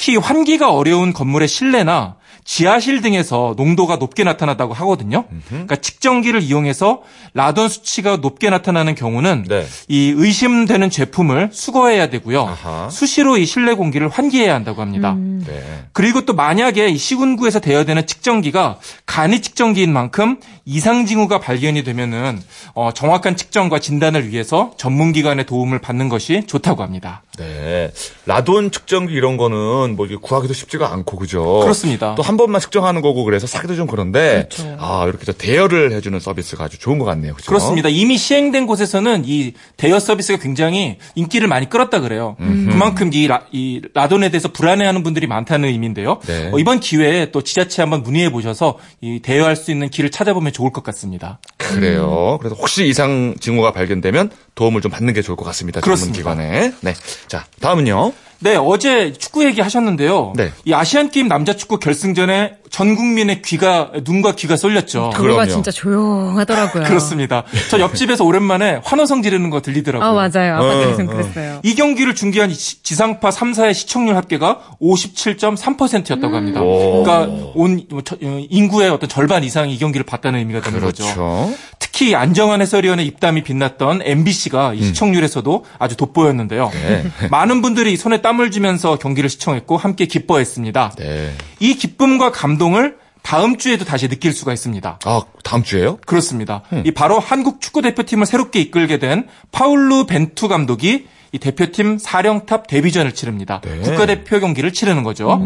특히 0.00 0.16
환기가 0.16 0.72
어려운 0.72 1.12
건물의 1.12 1.46
실내나 1.46 2.16
지하실 2.44 3.02
등에서 3.02 3.54
농도가 3.56 3.96
높게 3.96 4.24
나타났다고 4.24 4.74
하거든요. 4.74 5.24
그러니까 5.48 5.76
측정기를 5.76 6.42
이용해서 6.42 7.02
라돈 7.34 7.68
수치가 7.68 8.16
높게 8.16 8.50
나타나는 8.50 8.94
경우는 8.94 9.44
네. 9.48 9.66
이 9.88 10.12
의심되는 10.16 10.90
제품을 10.90 11.50
수거해야 11.52 12.10
되고요. 12.10 12.42
아하. 12.42 12.90
수시로 12.90 13.36
이 13.36 13.46
실내 13.46 13.74
공기를 13.74 14.08
환기해야 14.08 14.54
한다고 14.54 14.82
합니다. 14.82 15.14
네. 15.16 15.84
그리고 15.92 16.24
또 16.24 16.34
만약에 16.34 16.88
이 16.88 16.96
시군구에서 16.96 17.60
대여되는 17.60 18.06
측정기가 18.06 18.78
간이 19.06 19.42
측정기인 19.42 19.92
만큼 19.92 20.38
이상 20.64 21.06
징후가 21.06 21.40
발견이 21.40 21.84
되면은 21.84 22.40
어, 22.74 22.90
정확한 22.92 23.36
측정과 23.36 23.80
진단을 23.80 24.28
위해서 24.28 24.72
전문 24.76 25.12
기관의 25.12 25.46
도움을 25.46 25.80
받는 25.80 26.08
것이 26.08 26.44
좋다고 26.46 26.82
합니다. 26.82 27.22
네. 27.38 27.90
라돈 28.26 28.70
측정기 28.70 29.12
이런 29.12 29.36
거는 29.36 29.96
뭐 29.96 30.06
이게 30.06 30.16
구하기도 30.16 30.52
쉽지가 30.52 30.92
않고 30.92 31.16
그죠? 31.16 31.60
그렇습니다. 31.60 32.14
또 32.20 32.22
한 32.30 32.36
번만 32.36 32.60
측정하는 32.60 33.00
거고 33.00 33.24
그래서 33.24 33.46
사기도 33.46 33.74
좀 33.74 33.86
그런데 33.86 34.46
그렇죠. 34.50 34.76
아 34.78 35.06
이렇게 35.08 35.24
저 35.24 35.32
대여를 35.32 35.92
해주는 35.92 36.20
서비스가 36.20 36.64
아주 36.64 36.78
좋은 36.78 36.98
것 36.98 37.06
같네요. 37.06 37.32
그죠? 37.32 37.46
그렇습니다. 37.48 37.88
이미 37.88 38.18
시행된 38.18 38.66
곳에서는 38.66 39.22
이 39.24 39.54
대여 39.78 39.98
서비스가 39.98 40.38
굉장히 40.38 40.98
인기를 41.14 41.48
많이 41.48 41.70
끌었다 41.70 42.00
그래요. 42.00 42.36
그만큼 42.38 43.10
이, 43.14 43.26
라, 43.26 43.40
이 43.52 43.80
라돈에 43.94 44.28
대해서 44.30 44.48
불안해하는 44.52 45.02
분들이 45.02 45.26
많다는 45.26 45.70
의미인데요. 45.70 46.20
네. 46.26 46.50
어, 46.52 46.58
이번 46.58 46.80
기회에 46.80 47.30
또 47.30 47.40
지자체 47.42 47.80
한번 47.80 48.02
문의해 48.02 48.30
보셔서 48.30 48.76
이 49.00 49.20
대여할 49.20 49.56
수 49.56 49.70
있는 49.70 49.88
길을 49.88 50.10
찾아보면 50.10 50.52
좋을 50.52 50.72
것 50.72 50.84
같습니다. 50.84 51.40
그래요. 51.56 52.36
그래서 52.42 52.54
혹시 52.54 52.86
이상 52.86 53.34
징후가 53.40 53.72
발견되면 53.72 54.30
도움을 54.54 54.82
좀 54.82 54.90
받는 54.90 55.14
게 55.14 55.22
좋을 55.22 55.36
것 55.36 55.44
같습니다. 55.46 55.80
그렇습니다. 55.80 56.22
전문 56.22 56.36
기관에. 56.44 56.74
네. 56.82 56.94
자 57.28 57.46
다음은요. 57.62 58.12
네, 58.42 58.56
어제 58.56 59.12
축구 59.12 59.44
얘기 59.44 59.60
하셨는데요. 59.60 60.32
네. 60.34 60.50
이 60.64 60.72
아시안 60.72 61.10
게임 61.10 61.28
남자 61.28 61.54
축구 61.54 61.78
결승전에 61.78 62.54
전 62.70 62.94
국민의 62.96 63.42
귀가 63.42 63.90
눈과 64.04 64.34
귀가 64.34 64.56
쏠렸죠. 64.56 65.10
그거가 65.10 65.32
그럼요. 65.32 65.50
진짜 65.50 65.70
조용하더라고요. 65.70 66.84
그렇습니다. 66.84 67.44
저 67.70 67.78
옆집에서 67.80 68.24
오랜만에 68.24 68.80
환호성 68.82 69.22
지르는 69.22 69.50
거 69.50 69.60
들리더라고요. 69.60 70.08
아, 70.08 70.12
맞아요. 70.12 70.54
어, 70.54 70.56
아빠들에선 70.64 71.08
어. 71.08 71.12
그랬어요. 71.12 71.60
이 71.62 71.74
경기를 71.74 72.14
중계한 72.14 72.50
지- 72.50 72.82
지상파 72.82 73.28
3사의 73.28 73.74
시청률 73.74 74.16
합계가 74.16 74.60
57.3%였다고 74.80 76.34
합니다. 76.34 76.62
오. 76.62 77.02
그러니까 77.02 77.39
온 77.60 77.84
뭐, 77.90 78.02
저- 78.02 78.16
어, 78.22 78.40
인구의 78.48 78.90
어떤 78.90 79.08
절반 79.08 79.44
이상이 79.44 79.74
이 79.74 79.78
경기를 79.78 80.04
봤다는 80.04 80.38
의미가 80.40 80.60
되는 80.62 80.80
거죠. 80.80 81.04
그렇죠. 81.04 81.52
특히 81.78 82.14
안정환 82.14 82.60
해설위원의 82.62 83.06
입담이 83.06 83.42
빛났던 83.42 84.00
MBC가 84.04 84.74
이 84.74 84.82
시청률에서도 84.82 85.64
아주 85.78 85.96
돋보였는데요. 85.96 86.70
네. 86.72 87.04
많은 87.30 87.62
분들이 87.62 87.96
손에 87.96 88.22
땀을 88.22 88.50
쥐면서 88.50 88.98
경기를 88.98 89.28
시청했고 89.28 89.76
함께 89.76 90.06
기뻐했습니다. 90.06 90.92
네. 90.98 91.32
이 91.58 91.74
기쁨과 91.74 92.32
감동을 92.32 92.96
다음 93.22 93.58
주에도 93.58 93.84
다시 93.84 94.08
느낄 94.08 94.32
수가 94.32 94.52
있습니다. 94.54 94.98
아 95.04 95.22
다음 95.44 95.62
주에요? 95.62 95.98
그렇습니다. 96.06 96.62
이 96.84 96.90
바로 96.90 97.18
한국 97.20 97.60
축구 97.60 97.82
대표팀을 97.82 98.24
새롭게 98.24 98.60
이끌게 98.60 98.98
된 98.98 99.26
파울루 99.52 100.06
벤투 100.06 100.48
감독이 100.48 101.06
이 101.32 101.38
대표팀 101.38 101.98
사령탑 101.98 102.66
데뷔전을 102.66 103.12
치릅니다. 103.12 103.60
네. 103.64 103.78
국가대표 103.80 104.40
경기를 104.40 104.72
치르는 104.72 105.02
거죠. 105.02 105.40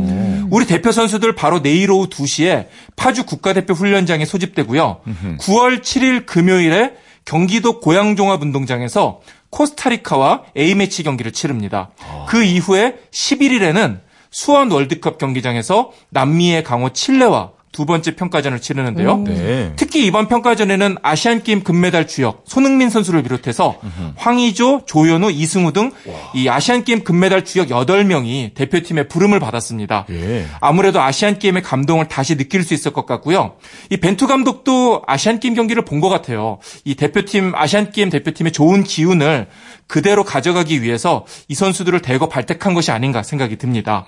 우리 0.51 0.67
대표 0.67 0.93
선수들 0.93 1.35
바로 1.35 1.63
내일 1.63 1.91
오후 1.91 2.09
2시에 2.09 2.67
파주 2.97 3.27
국가대표 3.27 3.75
훈련장에 3.75 4.25
소집되고요. 4.25 5.01
9월 5.41 5.83
7일 5.83 6.27
금요일에 6.27 6.93
경기도 7.25 7.81
고양종합운동장에서 7.81 9.21
코스타리카와 9.51 10.43
A매치 10.57 11.03
경기를 11.03 11.33
치릅니다. 11.33 11.91
그 12.29 12.43
이후에 12.43 12.97
11일에는 13.11 14.01
수원 14.31 14.71
월드컵 14.71 15.19
경기장에서 15.19 15.93
남미의 16.11 16.65
강호 16.65 16.91
칠레와 16.91 17.53
두 17.75 17.87
번째 17.87 18.15
평가전을 18.15 18.61
치르는데요. 18.61 19.19
네. 19.19 19.73
특히 19.75 20.07
이번 20.07 20.29
평가전에는 20.29 20.97
아시안 21.03 21.43
게임 21.43 21.65
금메달 21.65 22.07
주역 22.07 22.45
손흥민 22.47 22.89
선수를 22.89 23.23
비롯해서 23.25 23.77
황의조, 24.17 24.83
조현우, 24.87 25.31
이승우 25.33 25.73
등 25.73 25.91
이 26.35 26.49
아시안 26.49 26.85
게임 26.85 27.03
금메달 27.05 27.45
주역 27.45 27.69
8명이 27.69 28.55
대표팀의 28.55 29.09
부름을 29.09 29.41
받았습니다. 29.41 30.07
예. 30.11 30.47
아무래도 30.61 31.01
아시안 31.03 31.39
게임의 31.39 31.63
감동을 31.63 32.07
다시 32.09 32.37
느낄 32.37 32.63
수 32.63 32.75
있을 32.75 32.93
것 32.93 33.07
같고요. 33.07 33.55
이 33.91 33.97
벤투 33.97 34.27
감독도 34.29 35.03
아시안 35.07 35.41
게임 35.41 35.55
경기를 35.55 35.85
본 35.85 36.01
것 36.01 36.09
같아요. 36.09 36.59
이 36.85 36.95
대표팀 36.95 37.53
아시안 37.55 37.91
게임 37.91 38.11
대표팀의 38.11 38.53
좋은 38.53 38.85
기운을 38.85 39.47
그대로 39.87 40.25
가져가기 40.25 40.83
위해서 40.83 41.27
이 41.49 41.55
선수들을 41.55 42.01
대거 42.01 42.29
발탁한 42.29 42.75
것이 42.75 42.91
아닌가 42.91 43.23
생각이 43.23 43.57
듭니다. 43.57 44.07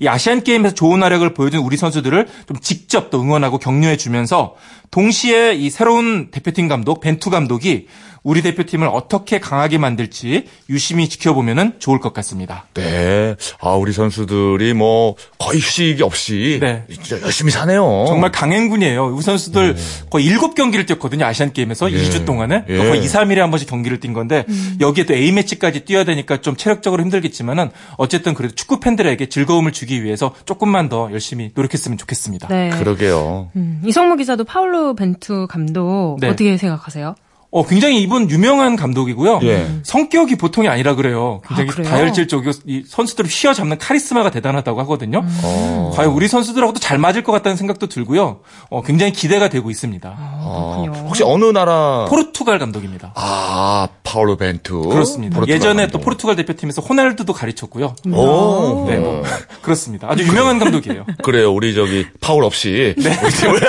이 0.00 0.08
아시안 0.08 0.42
게임에서 0.42 0.74
좋은 0.74 1.02
활약을 1.02 1.34
보여준 1.34 1.60
우리 1.60 1.76
선수들을 1.76 2.28
좀 2.48 2.56
직접 2.60 3.10
또 3.10 3.20
응원하고 3.20 3.58
격려해 3.58 3.96
주면서 3.96 4.54
동시에 4.90 5.54
이 5.54 5.70
새로운 5.70 6.30
대표팀 6.30 6.68
감독 6.68 7.00
벤투 7.00 7.30
감독이 7.30 7.86
우리 8.24 8.40
대표팀을 8.40 8.88
어떻게 8.88 9.38
강하게 9.38 9.76
만들지 9.76 10.46
유심히 10.70 11.10
지켜보면 11.10 11.74
좋을 11.78 12.00
것 12.00 12.14
같습니다. 12.14 12.64
네. 12.72 13.36
아, 13.60 13.72
우리 13.72 13.92
선수들이 13.92 14.72
뭐 14.72 15.14
거의 15.38 15.60
휴식이 15.60 16.02
없이 16.02 16.58
네. 16.60 16.84
진짜 16.90 17.20
열심히 17.20 17.50
사네요. 17.50 18.06
정말 18.08 18.32
강행군이에요. 18.32 19.14
우리 19.14 19.22
선수들 19.22 19.76
거의 20.08 20.26
7경기를 20.26 20.86
뛰었거든요. 20.86 21.26
아시안 21.26 21.52
게임에서 21.52 21.92
예. 21.92 21.96
2주 21.96 22.24
동안에. 22.24 22.64
예. 22.66 22.78
거의 22.78 23.04
2, 23.04 23.06
3일에 23.06 23.36
한 23.36 23.50
번씩 23.50 23.68
경기를 23.68 24.00
뛴 24.00 24.14
건데 24.14 24.46
여기에 24.80 25.04
또 25.04 25.14
A매치까지 25.14 25.84
뛰어야 25.84 26.04
되니까 26.04 26.40
좀 26.40 26.56
체력적으로 26.56 27.02
힘들겠지만은 27.02 27.70
어쨌든 27.96 28.34
그래도 28.34 28.54
축구 28.54 28.80
팬들에게 28.80 29.28
즐거움을 29.28 29.72
주기 29.72 30.02
위해서 30.04 30.34
조금만 30.44 30.88
더 30.88 31.10
열심히 31.12 31.50
노력했으면 31.54 31.98
좋겠습니다. 31.98 32.48
네. 32.48 32.70
그러게요. 32.70 33.50
음, 33.56 33.82
이성무 33.84 34.16
기자도 34.16 34.44
파울로 34.44 34.94
벤투 34.94 35.46
감독 35.48 36.18
네. 36.20 36.28
어떻게 36.28 36.56
생각하세요? 36.56 37.14
어, 37.54 37.64
굉장히 37.64 38.02
이분 38.02 38.28
유명한 38.30 38.74
감독이고요. 38.74 39.38
예. 39.44 39.68
성격이 39.84 40.34
보통이 40.34 40.66
아니라 40.66 40.96
그래요. 40.96 41.40
굉장히 41.46 41.70
아? 41.86 41.90
다혈질적이고 41.92 42.50
이 42.66 42.82
선수들을 42.84 43.30
휘어잡는 43.30 43.78
카리스마가 43.78 44.32
대단하다고 44.32 44.80
하거든요. 44.80 45.24
어. 45.44 45.92
과연 45.94 46.10
우리 46.10 46.26
선수들하고도 46.26 46.80
잘 46.80 46.98
맞을 46.98 47.22
것 47.22 47.30
같다는 47.30 47.56
생각도 47.56 47.86
들고요. 47.86 48.40
어, 48.70 48.82
굉장히 48.82 49.12
기대가 49.12 49.48
되고 49.48 49.70
있습니다. 49.70 50.16
어, 50.18 50.82
그렇군요. 50.82 51.06
혹시 51.06 51.22
어느 51.22 51.44
나라? 51.44 52.06
포르투갈 52.08 52.58
감독입니다. 52.58 53.12
아, 53.14 53.86
파울로 54.02 54.36
벤투. 54.36 54.88
그렇습니다. 54.88 55.36
포르투갈 55.36 55.54
예전에 55.56 55.82
감독. 55.84 55.98
또 55.98 56.04
포르투갈 56.04 56.34
대표팀에서 56.34 56.82
호날두도 56.82 57.32
가르쳤고요. 57.34 57.94
오. 58.12 58.86
네, 58.88 58.96
뭐, 58.96 59.22
그렇습니다. 59.62 60.08
아주 60.10 60.24
유명한 60.24 60.58
감독이에요. 60.58 61.06
그래요. 61.22 61.52
우리 61.52 61.72
저기 61.72 62.04
파울 62.20 62.42
없이 62.42 62.96
네. 62.98 63.16
우리 63.22 63.30
팀을 63.30 63.60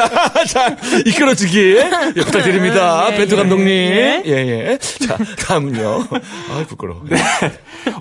잘 0.48 0.76
이끌어주기 1.06 1.78
예, 1.78 1.90
부탁드립니다. 2.26 3.10
예, 3.12 3.18
벤투 3.18 3.36
예. 3.36 3.38
감독님. 3.38 3.75
예. 3.76 4.24
예, 4.26 4.32
예. 4.32 4.78
자, 4.78 5.18
다음은요. 5.46 6.08
아, 6.52 6.66
부끄러워. 6.68 7.04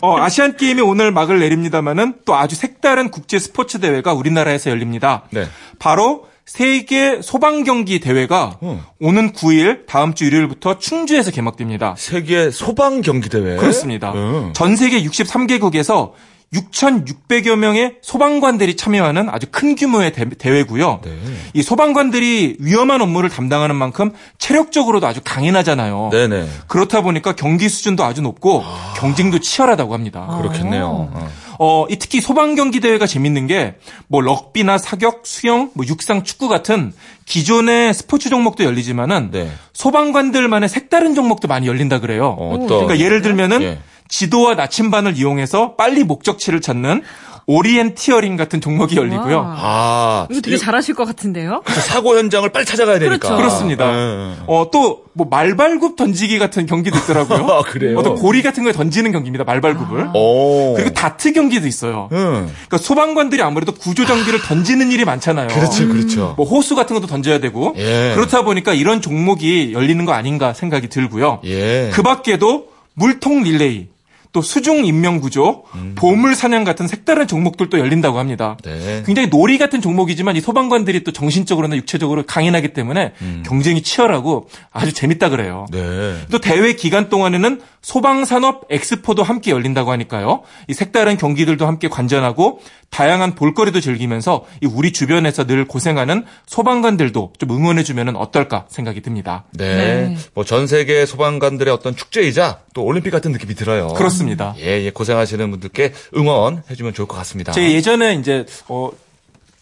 어, 0.02 0.18
아시안 0.18 0.56
게임이 0.56 0.80
오늘 0.80 1.10
막을 1.10 1.38
내립니다만은 1.40 2.14
또 2.24 2.34
아주 2.34 2.56
색다른 2.56 3.10
국제 3.10 3.38
스포츠 3.38 3.78
대회가 3.80 4.12
우리나라에서 4.12 4.70
열립니다. 4.70 5.24
네. 5.30 5.46
바로 5.78 6.26
세계 6.46 7.22
소방 7.22 7.64
경기 7.64 8.00
대회가 8.00 8.58
어. 8.60 8.84
오는 9.00 9.32
9일 9.32 9.86
다음 9.86 10.14
주 10.14 10.24
일요일부터 10.26 10.78
충주에서 10.78 11.30
개막됩니다. 11.30 11.94
세계 11.96 12.50
소방 12.50 13.00
경기 13.00 13.28
대회. 13.28 13.56
그렇습니다. 13.56 14.12
음. 14.12 14.52
전 14.54 14.76
세계 14.76 15.02
63개국에서 15.02 16.12
6,600여 16.54 17.56
명의 17.56 17.96
소방관들이 18.02 18.76
참여하는 18.76 19.28
아주 19.30 19.46
큰 19.50 19.74
규모의 19.74 20.12
대, 20.12 20.24
회고요 20.50 21.00
네. 21.04 21.10
이 21.52 21.62
소방관들이 21.62 22.56
위험한 22.60 23.00
업무를 23.02 23.28
담당하는 23.28 23.76
만큼 23.76 24.12
체력적으로도 24.38 25.06
아주 25.06 25.20
강인하잖아요. 25.24 26.10
네네. 26.12 26.46
그렇다 26.68 27.00
보니까 27.02 27.34
경기 27.34 27.68
수준도 27.68 28.04
아주 28.04 28.22
높고 28.22 28.62
경쟁도 28.96 29.40
치열하다고 29.40 29.94
합니다. 29.94 30.38
그렇겠네요. 30.40 31.10
어. 31.12 31.28
어, 31.58 31.86
이 31.88 31.96
특히 31.96 32.20
소방 32.20 32.56
경기 32.56 32.80
대회가 32.80 33.06
재밌는 33.06 33.46
게 33.46 33.74
뭐 34.08 34.20
럭비나 34.20 34.78
사격, 34.78 35.22
수영, 35.24 35.70
뭐 35.74 35.84
육상, 35.86 36.22
축구 36.22 36.48
같은 36.48 36.92
기존의 37.26 37.94
스포츠 37.94 38.28
종목도 38.28 38.64
열리지만은 38.64 39.30
네. 39.32 39.50
소방관들만의 39.72 40.68
색다른 40.68 41.14
종목도 41.14 41.48
많이 41.48 41.66
열린다 41.66 42.00
그래요. 42.00 42.36
어, 42.38 42.58
그러니까 42.58 42.98
예를 42.98 43.22
들면은 43.22 43.62
예. 43.62 43.78
지도와 44.08 44.54
나침반을 44.54 45.16
이용해서 45.16 45.74
빨리 45.76 46.04
목적지를 46.04 46.60
찾는 46.60 47.02
오리엔티어링 47.46 48.36
같은 48.36 48.60
종목이 48.60 48.96
열리고요. 48.96 49.36
와. 49.36 49.54
아. 49.58 50.26
이거 50.30 50.40
되게 50.40 50.56
잘하실 50.56 50.94
것 50.94 51.04
같은데요? 51.04 51.60
그 51.64 51.74
사고 51.80 52.16
현장을 52.16 52.48
빨리 52.48 52.64
찾아가야 52.64 52.98
되니까. 52.98 53.18
그렇죠. 53.18 53.36
그렇습니다. 53.36 53.86
예. 53.92 54.34
어, 54.46 54.70
또, 54.72 55.02
뭐, 55.12 55.26
말발굽 55.30 55.96
던지기 55.96 56.38
같은 56.38 56.64
경기도 56.64 56.96
있더라고요. 56.98 57.44
아, 57.52 57.62
그래요? 57.62 57.98
어떤 57.98 58.14
고리 58.14 58.42
같은 58.42 58.64
걸 58.64 58.72
던지는 58.72 59.12
경기입니다. 59.12 59.44
말발굽을. 59.44 60.08
오. 60.14 60.74
그리고 60.74 60.90
다트 60.94 61.32
경기도 61.32 61.66
있어요. 61.66 62.08
응. 62.12 62.46
그러니까 62.46 62.78
소방관들이 62.78 63.42
아무래도 63.42 63.72
구조 63.72 64.06
장비를 64.06 64.40
던지는 64.40 64.90
일이 64.90 65.04
많잖아요. 65.04 65.48
그렇죠, 65.48 65.86
그렇죠. 65.86 66.34
뭐 66.38 66.46
호스 66.46 66.74
같은 66.74 66.94
것도 66.94 67.06
던져야 67.06 67.40
되고 67.40 67.74
예. 67.76 68.12
그렇다 68.14 68.42
보니까 68.42 68.72
이런 68.72 69.02
종목이 69.02 69.72
열리는 69.74 70.02
거 70.06 70.12
아닌가 70.12 70.54
생각이 70.54 70.88
들고요. 70.88 71.40
예. 71.44 71.90
그 71.92 72.02
밖에도 72.02 72.68
물통 72.94 73.42
릴레이, 73.42 73.88
또 74.34 74.42
수중 74.42 74.84
인명 74.84 75.20
구조, 75.20 75.62
보물 75.94 76.34
사냥 76.34 76.64
같은 76.64 76.88
색다른 76.88 77.28
종목들도 77.28 77.78
열린다고 77.78 78.18
합니다. 78.18 78.56
음. 78.66 78.78
네. 78.80 79.02
굉장히 79.06 79.28
놀이 79.30 79.58
같은 79.58 79.80
종목이지만 79.80 80.34
이 80.34 80.40
소방관들이 80.40 81.04
또 81.04 81.12
정신적으로나 81.12 81.76
육체적으로 81.76 82.24
강인하기 82.26 82.72
때문에 82.72 83.12
경쟁이 83.46 83.82
치열하고 83.82 84.48
아주 84.72 84.92
재밌다 84.92 85.28
그래요. 85.28 85.66
음. 85.72 86.18
네. 86.20 86.26
또 86.32 86.40
대회 86.40 86.72
기간 86.72 87.08
동안에는 87.08 87.60
소방산업 87.80 88.66
엑스포도 88.70 89.22
함께 89.22 89.52
열린다고 89.52 89.92
하니까요. 89.92 90.42
이 90.66 90.74
색다른 90.74 91.16
경기들도 91.16 91.64
함께 91.64 91.86
관전하고 91.86 92.60
다양한 92.90 93.36
볼거리도 93.36 93.80
즐기면서 93.80 94.46
이 94.60 94.66
우리 94.66 94.92
주변에서 94.92 95.46
늘 95.46 95.66
고생하는 95.66 96.24
소방관들도 96.46 97.34
좀 97.38 97.50
응원해 97.50 97.84
주면 97.84 98.16
어떨까 98.16 98.64
생각이 98.68 99.00
듭니다. 99.00 99.44
네. 99.52 99.76
네. 99.76 100.16
뭐 100.34 100.44
전 100.44 100.66
세계 100.66 101.06
소방관들의 101.06 101.72
어떤 101.72 101.94
축제이자 101.94 102.58
또 102.74 102.82
올림픽 102.84 103.10
같은 103.10 103.30
느낌이 103.32 103.54
들어요. 103.54 103.88
그렇습니다. 103.88 104.54
예, 104.58 104.82
예, 104.82 104.90
고생하시는 104.90 105.50
분들께 105.50 105.92
응원해주면 106.16 106.92
좋을 106.92 107.06
것 107.08 107.16
같습니다. 107.18 107.52
제가 107.52 107.70
예전에 107.70 108.14
이제 108.14 108.44
어 108.68 108.90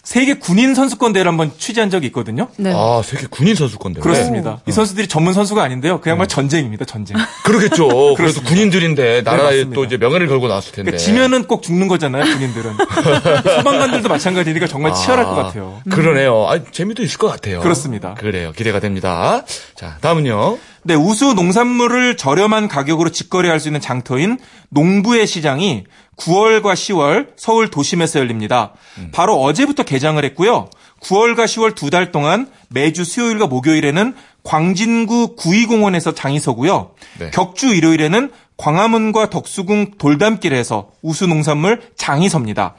세계 0.02 0.34
군인 0.34 0.74
선수권 0.74 1.12
대회를 1.12 1.30
한번 1.30 1.52
취재한 1.56 1.88
적이 1.88 2.06
있거든요. 2.08 2.48
네. 2.56 2.72
아, 2.74 3.02
세계 3.04 3.26
군인 3.28 3.54
선수권대. 3.54 4.00
그렇습니다. 4.00 4.60
이 4.66 4.72
선수들이 4.72 5.06
전문 5.06 5.32
선수가 5.32 5.62
아닌데요. 5.62 6.00
그야말로 6.00 6.26
전쟁입니다. 6.26 6.84
전쟁. 6.86 7.16
그렇겠죠. 7.44 8.14
그렇습니다. 8.16 8.48
군인들인데 8.50 9.22
나라에 9.22 9.42
맞습니다. 9.44 9.74
또 9.74 9.84
이제 9.84 9.98
명예를 9.98 10.26
걸고 10.26 10.48
나왔을 10.48 10.72
텐데. 10.72 10.90
그러니까 10.90 11.04
지면은 11.04 11.44
꼭 11.46 11.62
죽는 11.62 11.86
거잖아요. 11.86 12.24
군인들은. 12.24 12.72
소방관들도 13.58 14.08
마찬가지니까 14.08 14.66
정말 14.66 14.92
치열할 14.94 15.24
것 15.24 15.34
같아요. 15.34 15.80
그러네요. 15.88 16.46
아, 16.48 16.58
재미도 16.64 17.04
있을 17.04 17.18
것 17.18 17.28
같아요. 17.28 17.60
그렇습니다. 17.60 18.14
그래요. 18.14 18.52
기대가 18.56 18.80
됩니다. 18.80 19.44
자, 19.76 19.98
다음은요. 20.00 20.58
네, 20.84 20.94
우수 20.94 21.34
농산물을 21.34 22.16
저렴한 22.16 22.66
가격으로 22.68 23.10
직거래할 23.10 23.60
수 23.60 23.68
있는 23.68 23.80
장터인 23.80 24.38
농부의 24.70 25.26
시장이 25.28 25.84
9월과 26.16 26.74
10월 26.74 27.28
서울 27.36 27.68
도심에서 27.70 28.18
열립니다. 28.18 28.72
바로 29.12 29.40
어제부터 29.40 29.84
개장을 29.84 30.22
했고요. 30.24 30.68
9월과 31.00 31.44
10월 31.44 31.74
두 31.74 31.90
달 31.90 32.10
동안 32.10 32.48
매주 32.68 33.04
수요일과 33.04 33.46
목요일에는 33.46 34.14
광진구 34.44 35.36
구이공원에서 35.36 36.14
장이 36.14 36.40
서고요. 36.40 36.90
네. 37.18 37.30
격주 37.30 37.74
일요일에는 37.74 38.30
광화문과 38.56 39.30
덕수궁 39.30 39.92
돌담길에서 39.98 40.90
우수 41.02 41.26
농산물 41.26 41.80
장이 41.96 42.28
섭니다. 42.28 42.74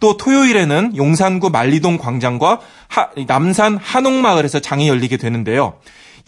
또 0.00 0.16
토요일에는 0.16 0.96
용산구 0.96 1.50
만리동 1.50 1.98
광장과 1.98 2.60
하- 2.88 3.08
남산 3.26 3.76
한옥마을에서 3.78 4.60
장이 4.60 4.88
열리게 4.88 5.16
되는데요. 5.16 5.74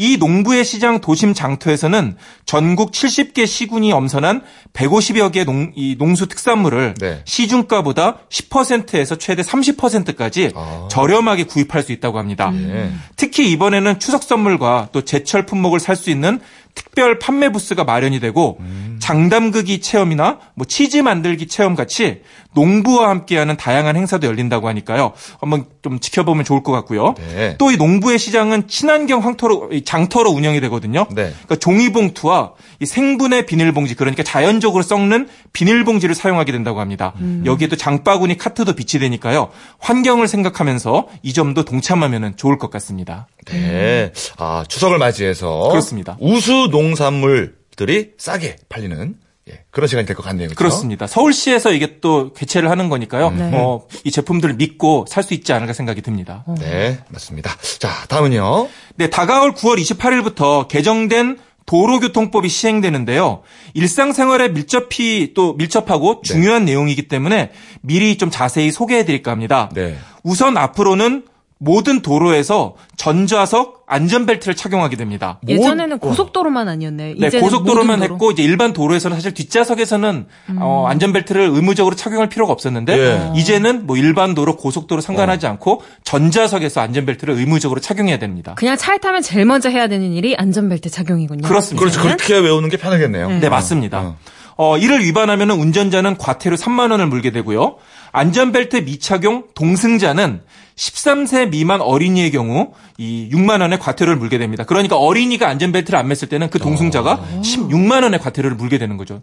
이 0.01 0.17
농부의 0.17 0.65
시장 0.65 1.01
도심 1.01 1.35
장터에서는 1.35 2.17
전국 2.47 2.93
70개 2.93 3.49
시군이 3.49 3.93
엄선한 3.93 4.43
150여 4.73 5.33
개 5.33 5.43
농, 5.43 5.73
이 5.75 5.97
농수 5.99 6.29
특산물을 6.29 6.95
네. 7.01 7.23
시중가보다 7.25 8.19
10%에서 8.31 9.17
최대 9.17 9.43
30%까지 9.43 10.53
아. 10.55 10.87
저렴하게 10.89 11.45
구입할 11.45 11.83
수 11.83 11.91
있다고 11.91 12.19
합니다. 12.19 12.53
예. 12.55 12.93
특히 13.17 13.51
이번에는 13.51 13.99
추석 13.99 14.23
선물과 14.23 14.91
또 14.93 15.05
제철 15.05 15.45
품목을 15.47 15.81
살 15.81 15.99
수 15.99 16.11
있는 16.11 16.39
특별 16.77 17.19
판매 17.19 17.51
부스가 17.51 17.83
마련이 17.83 18.21
되고 18.21 18.61
장담그기 19.01 19.81
체험이나 19.81 20.39
뭐 20.55 20.65
치즈 20.65 20.99
만들기 20.99 21.49
체험 21.49 21.75
같이 21.75 22.23
농부와 22.55 23.11
함께하는 23.11 23.57
다양한 23.57 23.97
행사도 23.97 24.27
열린다고 24.27 24.69
하니까요. 24.69 25.13
한번 25.41 25.67
좀 25.83 26.01
지켜보면 26.01 26.45
좋을 26.45 26.63
것 26.63 26.73
같고요. 26.73 27.15
네. 27.19 27.57
또이 27.59 27.77
농부의 27.77 28.19
시장은 28.19 28.69
친환경 28.69 29.23
황토로 29.25 29.71
이 29.73 29.85
장터로 29.85 30.31
운영이 30.31 30.61
되거든요. 30.63 31.07
네. 31.11 31.33
그러니까 31.33 31.57
종이봉투와 31.57 32.53
이 32.81 32.87
생분해 32.87 33.47
비닐봉지 33.47 33.95
그러니까 33.95 34.23
자연적으로 34.23 34.83
썩는 34.83 35.29
비닐봉지를 35.53 36.15
사용하게 36.15 36.53
된다고 36.53 36.81
합니다. 36.81 37.13
여기에도 37.45 37.77
장바구니 37.77 38.39
카트도 38.39 38.75
비치 38.75 38.99
되니까요. 38.99 39.51
환경을 39.79 40.29
생각하면서 40.29 41.09
이 41.23 41.33
점도 41.33 41.65
동참하면 41.65 42.37
좋을 42.37 42.59
것 42.59 42.71
같습니다. 42.71 43.27
네. 43.47 44.13
아, 44.39 44.65
추석을 44.67 44.99
맞이해서. 44.99 45.69
그렇습니다. 45.69 46.17
우수 46.21 46.69
농산물들이 46.71 48.13
싸게 48.19 48.57
팔리는 48.69 49.15
예, 49.49 49.61
그런 49.71 49.87
시간이 49.89 50.07
될 50.07 50.15
것 50.17 50.23
같네요. 50.23 50.49
그렇죠? 50.49 50.57
그렇습니다. 50.59 51.07
서울시에서 51.07 51.73
이게 51.73 51.99
또 52.01 52.33
개최를 52.33 52.71
하는 52.71 52.89
거니까요. 52.89 53.31
네. 53.31 53.51
어, 53.55 53.83
이 54.05 54.11
제품들을 54.11 54.55
믿고 54.57 55.07
살 55.09 55.23
수 55.25 55.35
있지 55.35 55.53
않을까 55.53 55.73
생각이 55.73 56.03
듭니다. 56.03 56.45
네, 56.59 56.99
맞습니다. 57.09 57.51
자, 57.79 57.91
다음은요. 58.09 58.69
네, 58.97 59.11
다가올 59.11 59.55
9월 59.55 59.79
28일부터 59.81 60.69
개정된 60.69 61.39
도로교통법이 61.67 62.49
시행되는데요. 62.49 63.43
일상생활에 63.75 64.49
밀접히 64.49 65.33
또 65.35 65.53
밀접하고 65.55 66.23
중요한 66.23 66.65
내용이기 66.65 67.09
때문에 67.09 67.51
미리 67.83 68.17
좀 68.17 68.31
자세히 68.31 68.71
소개해 68.73 69.05
드릴까 69.05 69.31
합니다. 69.31 69.69
네. 69.75 69.99
우선 70.23 70.57
앞으로는 70.57 71.25
모든 71.59 72.01
도로에서 72.01 72.75
전좌석 72.97 73.78
안전벨트를 73.89 74.55
착용하게 74.55 74.97
됩니다. 74.97 75.41
예전에는 75.49 75.99
고속도로만 75.99 76.69
아니었네요. 76.69 77.15
네, 77.19 77.27
이제는 77.27 77.41
고속도로만. 77.41 78.03
했고 78.03 78.31
이제 78.31 78.43
일반 78.43 78.75
도로에서는 78.75 79.17
사실 79.17 79.33
뒷좌석에서는 79.33 80.27
어, 80.59 80.87
안전벨트를 80.89 81.49
의무적으로 81.53 81.97
착용할 81.97 82.29
필요가 82.29 82.53
없었는데 82.53 82.99
예. 82.99 83.33
이제는 83.35 83.87
뭐 83.87 83.97
일반 83.97 84.35
도로, 84.35 84.57
고속도로 84.57 85.01
상관하지 85.01 85.47
않고 85.47 85.83
전좌석에서 86.05 86.83
안전벨트를 86.83 87.35
의무적으로 87.35 87.81
착용해야 87.81 88.19
됩니다. 88.19 88.55
그냥 88.57 88.77
차에 88.77 88.99
타면 88.99 89.23
제일 89.23 89.47
먼저 89.47 89.71
해야 89.71 89.89
되는 89.89 90.13
일이 90.13 90.37
안전벨트 90.37 90.91
착용이군요. 90.91 91.43
그렇습니다. 91.49 91.81
그렇죠. 91.81 92.03
그렇게 92.03 92.35
외우는 92.39 92.69
게 92.69 92.77
편하겠네요. 92.77 93.41
네, 93.41 93.49
맞습니다. 93.49 94.17
어, 94.57 94.77
이를 94.77 95.03
위반하면 95.05 95.51
운전자는 95.53 96.19
과태료 96.19 96.57
3만 96.57 96.91
원을 96.91 97.07
물게 97.07 97.31
되고요. 97.31 97.77
안전벨트 98.13 98.77
미착용 98.79 99.45
동승자는 99.55 100.43
13세 100.79 101.51
미만 101.51 101.81
어린이의 101.81 102.31
경우 102.31 102.73
이 102.97 103.29
6만 103.33 103.61
원의 103.61 103.79
과태료를 103.81 104.17
물게 104.17 104.39
됩니다. 104.39 104.65
그러니까 104.65 104.97
어린이가 104.97 105.49
안전벨트를 105.49 105.99
안 105.99 106.09
맸을 106.09 106.31
때는 106.31 106.51
그 106.51 106.59
동승자가 106.59 107.21
16만 107.43 108.05
원의 108.05 108.21
과태료를 108.21 108.57
물게 108.57 108.79
되는 108.79 108.97
거죠. 108.97 109.23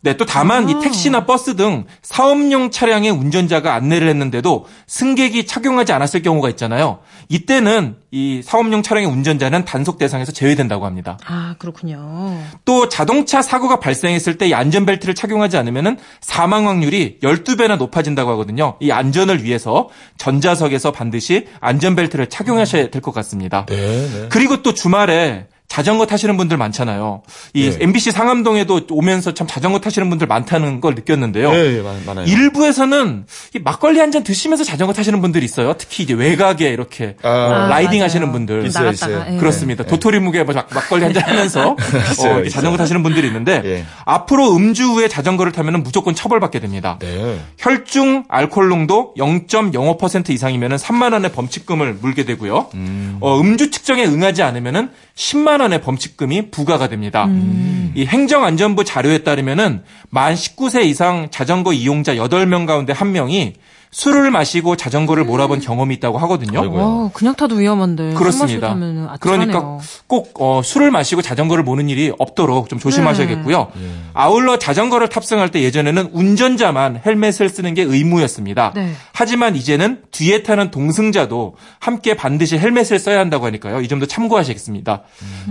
네, 0.00 0.16
또 0.16 0.24
다만 0.24 0.68
이 0.68 0.78
택시나 0.80 1.26
버스 1.26 1.56
등 1.56 1.84
사업용 2.02 2.70
차량의 2.70 3.10
운전자가 3.10 3.74
안내를 3.74 4.08
했는데도 4.08 4.66
승객이 4.86 5.44
착용하지 5.44 5.92
않았을 5.92 6.22
경우가 6.22 6.48
있잖아요. 6.50 7.00
이때는 7.28 7.96
이 8.12 8.40
사업용 8.44 8.82
차량의 8.82 9.10
운전자는 9.10 9.64
단속 9.64 9.98
대상에서 9.98 10.30
제외된다고 10.32 10.86
합니다. 10.86 11.18
아, 11.26 11.56
그렇군요. 11.58 12.38
또 12.64 12.88
자동차 12.88 13.42
사고가 13.42 13.80
발생했을 13.80 14.38
때 14.38 14.48
이 14.48 14.54
안전벨트를 14.54 15.14
착용하지 15.14 15.56
않으면 15.58 15.98
사망 16.20 16.68
확률이 16.68 17.18
12배나 17.22 17.76
높아진다고 17.76 18.30
하거든요. 18.30 18.76
이 18.80 18.90
안전을 18.92 19.42
위해서 19.44 19.88
전자석에서 20.16 20.92
반드시 20.92 21.46
안전벨트를 21.60 22.28
착용하셔야 22.28 22.90
될 22.90 23.02
것 23.02 23.12
같습니다. 23.12 23.66
네, 23.66 23.76
네. 23.76 24.26
그리고 24.30 24.62
또 24.62 24.72
주말에 24.74 25.48
자전거 25.68 26.06
타시는 26.06 26.38
분들 26.38 26.56
많잖아요. 26.56 27.22
이 27.52 27.68
네. 27.70 27.76
MBC 27.80 28.10
상암동에도 28.10 28.86
오면서 28.90 29.34
참 29.34 29.46
자전거 29.46 29.78
타시는 29.80 30.08
분들 30.08 30.26
많다는 30.26 30.80
걸 30.80 30.94
느꼈는데요. 30.94 31.52
예, 31.54 31.76
예, 31.78 31.82
많- 31.82 32.04
많아요. 32.06 32.26
일부에서는 32.26 33.26
이 33.54 33.58
막걸리 33.58 34.00
한 34.00 34.08
잔 34.08 34.24
드시면서 34.24 34.64
자전거 34.64 34.94
타시는 34.94 35.20
분들이 35.20 35.44
있어요. 35.44 35.74
특히 35.76 36.02
이제 36.04 36.14
외곽에 36.14 36.70
이렇게 36.70 37.16
아, 37.22 37.28
어, 37.28 37.52
아, 37.52 37.68
라이딩 37.68 37.98
맞아요. 37.98 38.04
하시는 38.04 38.32
분들. 38.32 38.64
있어요, 38.64 38.88
있어요. 38.90 39.24
예. 39.30 39.36
그렇습니다. 39.36 39.84
도토리묵에 39.84 40.44
막 40.44 40.66
막걸리 40.72 41.04
한 41.04 41.12
잔 41.12 41.24
하면서 41.24 41.72
어, 41.76 41.76
있어요. 42.10 42.48
자전거 42.48 42.78
타시는 42.78 43.02
분들이 43.02 43.26
있는데 43.26 43.60
예. 43.66 43.84
앞으로 44.06 44.56
음주 44.56 44.84
후에 44.94 45.08
자전거를 45.08 45.52
타면 45.52 45.82
무조건 45.82 46.14
처벌받게 46.14 46.60
됩니다. 46.60 46.96
네. 47.00 47.38
혈중 47.58 48.24
알코올 48.28 48.68
농도 48.68 49.12
0.05% 49.18 50.30
이상이면 50.30 50.76
3만 50.76 51.12
원의 51.12 51.30
범칙금을 51.32 51.98
물게 52.00 52.24
되고요. 52.24 52.70
어, 53.20 53.40
음주 53.40 53.70
측정에 53.70 54.06
응하지 54.06 54.42
않으면 54.42 54.90
10만 55.14 55.57
원의 55.60 55.80
범칙금이 55.80 56.50
부과가 56.50 56.88
됩니다. 56.88 57.28
이 57.94 58.06
행정안전부 58.06 58.84
자료에 58.84 59.18
따르면은 59.18 59.82
만 60.10 60.34
19세 60.34 60.84
이상 60.84 61.28
자전거 61.30 61.72
이용자 61.72 62.14
8명 62.14 62.66
가운데 62.66 62.92
1명이 62.92 63.54
술을 63.90 64.30
마시고 64.30 64.76
자전거를 64.76 65.24
몰아본 65.24 65.60
경험이 65.60 65.94
있다고 65.96 66.18
하거든요. 66.18 66.60
아이고요. 66.60 66.82
어, 66.82 67.10
그냥 67.14 67.34
타도 67.34 67.56
위험한데. 67.56 68.14
그렇습니다. 68.14 68.74
면 68.74 69.08
그러니까 69.20 69.78
꼭 70.06 70.34
어, 70.40 70.60
술을 70.62 70.90
마시고 70.90 71.22
자전거를 71.22 71.64
모는 71.64 71.88
일이 71.88 72.12
없도록 72.18 72.68
좀 72.68 72.78
조심하셔야겠고요. 72.78 73.72
네. 73.74 73.90
아울러 74.12 74.58
자전거를 74.58 75.08
탑승할 75.08 75.50
때 75.50 75.62
예전에는 75.62 76.10
운전자만 76.12 77.02
헬멧을 77.04 77.48
쓰는 77.48 77.74
게 77.74 77.82
의무였습니다. 77.82 78.72
네. 78.74 78.92
하지만 79.12 79.56
이제는 79.56 80.02
뒤에 80.10 80.42
타는 80.42 80.70
동승자도 80.70 81.56
함께 81.78 82.14
반드시 82.14 82.58
헬멧을 82.58 82.98
써야 82.98 83.18
한다고 83.20 83.46
하니까요. 83.46 83.80
이 83.80 83.88
점도 83.88 84.06
참고하시겠습니다. 84.06 85.02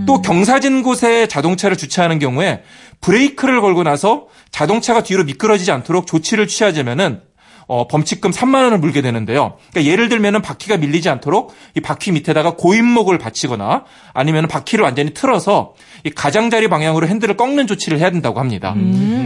또 0.05 0.21
경사진 0.21 0.83
곳에 0.83 1.27
자동차를 1.27 1.77
주차하는 1.77 2.19
경우에 2.19 2.61
브레이크를 3.01 3.61
걸고 3.61 3.83
나서 3.83 4.27
자동차가 4.51 5.03
뒤로 5.03 5.23
미끄러지지 5.23 5.71
않도록 5.71 6.07
조치를 6.07 6.47
취하자면은 6.47 7.21
어, 7.67 7.87
범칙금 7.87 8.31
3만 8.31 8.63
원을 8.63 8.79
물게 8.79 9.01
되는데요. 9.01 9.57
그러니까 9.71 9.91
예를 9.91 10.09
들면은 10.09 10.41
바퀴가 10.41 10.77
밀리지 10.77 11.09
않도록 11.09 11.53
이 11.75 11.81
바퀴 11.81 12.11
밑에다가 12.11 12.55
고인목을 12.55 13.17
받치거나 13.17 13.83
아니면 14.13 14.47
바퀴를 14.47 14.83
완전히 14.83 15.13
틀어서 15.13 15.73
이 16.05 16.09
가장자리 16.09 16.69
방향으로 16.69 17.07
핸들을 17.07 17.35
꺾는 17.35 17.67
조치를 17.67 17.99
해야 17.99 18.09
된다고 18.09 18.39
합니다. 18.39 18.73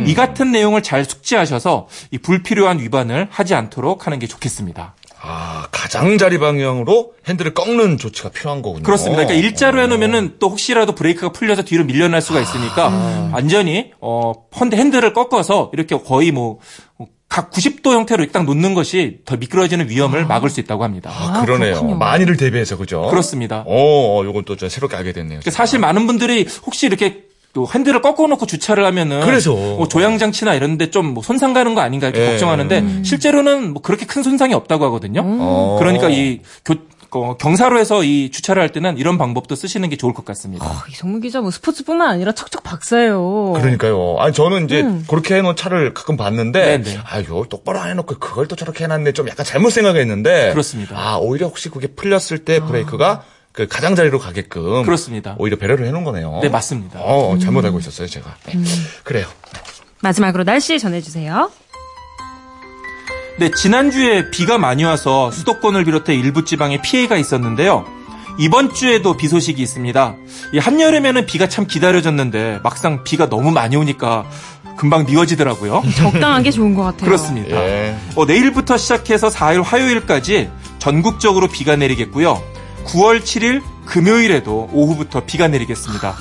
이 0.05 0.13
같은 0.15 0.51
내용을 0.51 0.81
잘 0.81 1.05
숙지하셔서 1.05 1.87
이 2.09 2.17
불필요한 2.17 2.79
위반을 2.79 3.27
하지 3.29 3.53
않도록 3.53 4.07
하는 4.07 4.17
게 4.17 4.25
좋겠습니다. 4.25 4.95
아, 5.23 5.67
가장자리 5.71 6.39
방향으로 6.39 7.13
핸들을 7.27 7.53
꺾는 7.53 7.99
조치가 7.99 8.29
필요한 8.29 8.63
거군요. 8.63 8.81
그렇습니다. 8.81 9.23
그러니까 9.23 9.47
일자로 9.47 9.79
해놓으면은 9.79 10.37
또 10.39 10.49
혹시라도 10.49 10.95
브레이크가 10.95 11.31
풀려서 11.31 11.61
뒤로 11.61 11.83
밀려날 11.83 12.21
수가 12.23 12.39
있으니까 12.39 13.29
완전히 13.31 13.91
어 14.01 14.33
펀드 14.49 14.75
핸들을 14.75 15.13
꺾어서 15.13 15.69
이렇게 15.73 15.95
거의 15.95 16.31
뭐 16.31 16.57
각 17.29 17.49
90도 17.51 17.91
형태로 17.91 18.27
딱 18.31 18.43
놓는 18.43 18.73
것이 18.73 19.19
더 19.25 19.37
미끄러지는 19.37 19.89
위험을 19.89 20.25
막을 20.25 20.49
수 20.49 20.59
있다고 20.59 20.83
합니다. 20.83 21.09
아, 21.13 21.41
그러네요. 21.45 21.75
그렇군요. 21.75 21.95
만일을 21.95 22.35
대비해서 22.37 22.75
그죠? 22.77 23.07
그렇습니다. 23.09 23.63
어, 23.65 24.19
어, 24.19 24.25
요건 24.25 24.43
또 24.43 24.55
좀 24.57 24.67
새롭게 24.67 24.97
알게 24.97 25.13
됐네요. 25.13 25.39
그러니까 25.39 25.51
사실 25.51 25.79
많은 25.79 26.07
분들이 26.07 26.45
혹시 26.65 26.87
이렇게 26.87 27.23
또 27.53 27.67
핸들을 27.73 28.01
꺾어놓고 28.01 28.45
주차를 28.45 28.85
하면은 28.85 29.21
그래서. 29.25 29.53
뭐 29.53 29.87
조향 29.87 30.17
장치나 30.17 30.53
이런데 30.55 30.89
좀 30.89 31.13
뭐 31.13 31.23
손상 31.23 31.53
가는 31.53 31.73
거 31.73 31.81
아닌가 31.81 32.07
이렇게 32.07 32.21
예. 32.25 32.29
걱정하는데 32.31 33.03
실제로는 33.03 33.73
뭐 33.73 33.81
그렇게 33.81 34.05
큰 34.05 34.23
손상이 34.23 34.53
없다고 34.53 34.83
하거든요. 34.85 35.21
어. 35.25 35.77
그러니까 35.79 36.09
이 36.09 36.39
교, 36.65 36.75
어, 37.13 37.35
경사로에서 37.35 38.03
이 38.03 38.31
주차를 38.31 38.61
할 38.61 38.69
때는 38.69 38.97
이런 38.97 39.17
방법도 39.17 39.55
쓰시는 39.55 39.89
게 39.89 39.97
좋을 39.97 40.13
것 40.13 40.23
같습니다. 40.25 40.65
어, 40.65 40.71
이성문 40.89 41.19
기자 41.21 41.41
뭐 41.41 41.51
스포츠뿐만 41.51 42.09
아니라 42.09 42.31
척척 42.31 42.63
박사예요. 42.63 43.53
그러니까요. 43.57 44.15
아니 44.19 44.33
저는 44.33 44.65
이제 44.65 44.83
그렇게 45.07 45.35
해놓은 45.35 45.55
차를 45.55 45.93
가끔 45.93 46.15
봤는데, 46.15 46.77
음. 46.77 46.83
네네. 46.83 46.99
아 47.05 47.19
이거 47.19 47.45
똑바로 47.49 47.79
안 47.79 47.89
해놓고 47.89 48.17
그걸 48.19 48.47
또 48.47 48.55
저렇게 48.55 48.85
해놨네. 48.85 49.11
좀 49.11 49.27
약간 49.27 49.45
잘못 49.45 49.71
생각했는데, 49.71 50.51
그렇습니다. 50.51 50.97
아 50.97 51.17
오히려 51.17 51.47
혹시 51.47 51.69
그게 51.69 51.87
풀렸을 51.87 52.45
때 52.45 52.59
브레이크가 52.61 53.23
그 53.51 53.67
가장자리로 53.67 54.17
가게끔, 54.19 54.83
그렇습니다. 54.83 55.35
오히려 55.37 55.57
배려를 55.57 55.85
해놓은 55.87 56.05
거네요. 56.05 56.39
네, 56.41 56.47
맞습니다. 56.47 56.99
어, 57.01 57.37
잘못 57.39 57.65
알고 57.65 57.79
있었어요 57.79 58.07
제가. 58.07 58.33
네. 58.45 58.53
그래요. 59.03 59.27
마지막으로 59.99 60.45
날씨 60.45 60.79
전해주세요. 60.79 61.51
네, 63.37 63.49
지난주에 63.51 64.29
비가 64.29 64.57
많이 64.57 64.83
와서 64.83 65.31
수도권을 65.31 65.85
비롯해 65.85 66.13
일부 66.13 66.45
지방에 66.45 66.81
피해가 66.81 67.17
있었는데요. 67.17 67.85
이번 68.37 68.73
주에도 68.73 69.17
비 69.17 69.27
소식이 69.27 69.61
있습니다. 69.61 70.15
이 70.53 70.57
한여름에는 70.59 71.25
비가 71.25 71.49
참 71.49 71.65
기다려졌는데 71.67 72.59
막상 72.63 73.03
비가 73.03 73.29
너무 73.29 73.51
많이 73.51 73.75
오니까 73.75 74.25
금방 74.77 75.05
미워지더라고요. 75.05 75.83
적당한 75.97 76.43
게 76.43 76.51
좋은 76.51 76.73
것 76.75 76.83
같아요. 76.83 77.05
그렇습니다. 77.05 77.55
예. 77.57 77.95
어, 78.15 78.25
내일부터 78.25 78.77
시작해서 78.77 79.29
4일 79.29 79.63
화요일까지 79.63 80.49
전국적으로 80.79 81.47
비가 81.47 81.75
내리겠고요. 81.75 82.41
9월 82.85 83.21
7일 83.21 83.61
금요일에도 83.85 84.69
오후부터 84.71 85.23
비가 85.25 85.47
내리겠습니다. 85.47 86.15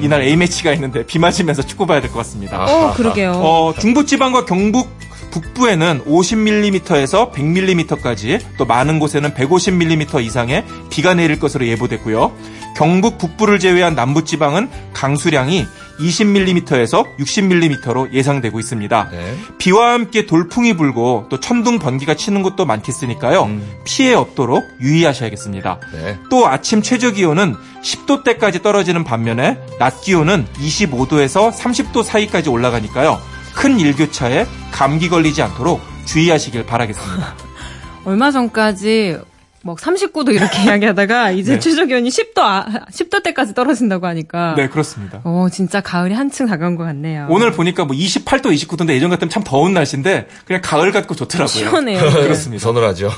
이날 0.00 0.22
A매치가 0.22 0.72
있는데 0.72 1.04
비 1.06 1.18
맞으면서 1.18 1.62
축구 1.62 1.86
봐야 1.86 2.00
될 2.00 2.10
것 2.10 2.18
같습니다. 2.18 2.64
어, 2.64 2.92
그러게요. 2.94 3.32
어, 3.32 3.74
중부지방과 3.78 4.46
경북 4.46 4.90
북부에는 5.32 6.04
50mm에서 6.04 7.32
100mm까지 7.32 8.40
또 8.56 8.64
많은 8.64 8.98
곳에는 9.00 9.34
150mm 9.34 10.22
이상의 10.24 10.64
비가 10.90 11.14
내릴 11.14 11.40
것으로 11.40 11.66
예보됐고요. 11.66 12.32
경북 12.76 13.18
북부를 13.18 13.58
제외한 13.58 13.94
남부 13.94 14.24
지방은 14.24 14.70
강수량이 14.92 15.66
20mm에서 16.00 17.16
60mm로 17.18 18.12
예상되고 18.12 18.58
있습니다. 18.58 19.08
네. 19.10 19.36
비와 19.58 19.92
함께 19.92 20.26
돌풍이 20.26 20.74
불고 20.74 21.26
또 21.28 21.38
천둥 21.38 21.78
번개가 21.78 22.14
치는 22.14 22.42
곳도 22.42 22.64
많겠으니까요. 22.64 23.50
피해 23.84 24.14
없도록 24.14 24.64
유의하셔야겠습니다. 24.80 25.80
네. 25.92 26.18
또 26.30 26.48
아침 26.48 26.82
최저 26.82 27.10
기온은 27.10 27.54
10도대까지 27.82 28.62
떨어지는 28.62 29.04
반면에 29.04 29.58
낮 29.78 30.00
기온은 30.00 30.46
25도에서 30.54 31.52
30도 31.52 32.02
사이까지 32.02 32.48
올라가니까요. 32.48 33.31
큰 33.54 33.78
일교차에 33.78 34.46
감기 34.70 35.08
걸리지 35.08 35.42
않도록 35.42 35.80
주의하시길 36.06 36.66
바라겠습니다. 36.66 37.34
얼마 38.04 38.30
전까지 38.30 39.18
뭐 39.64 39.76
39도 39.76 40.34
이렇게 40.34 40.62
이야기하다가 40.66 41.30
이제 41.30 41.52
네. 41.52 41.58
최저 41.60 41.84
기온이 41.86 42.08
10도 42.08 42.38
아, 42.38 42.66
10도 42.90 43.22
대까지 43.22 43.54
떨어진다고 43.54 44.08
하니까 44.08 44.56
네, 44.56 44.68
그렇습니다. 44.68 45.20
어, 45.22 45.46
진짜 45.52 45.80
가을이 45.80 46.14
한층 46.14 46.46
다가온 46.48 46.74
것 46.74 46.82
같네요. 46.82 47.28
오늘 47.30 47.52
보니까 47.52 47.84
뭐 47.84 47.94
28도, 47.94 48.46
29도인데 48.52 48.90
예전 48.90 49.08
같으면 49.10 49.30
참 49.30 49.44
더운 49.44 49.72
날씨인데 49.72 50.26
그냥 50.46 50.62
가을 50.64 50.90
같고 50.90 51.14
좋더라고요. 51.14 51.46
시원해요. 51.46 52.00
그렇습니다. 52.10 52.60
서늘하죠. 52.64 53.10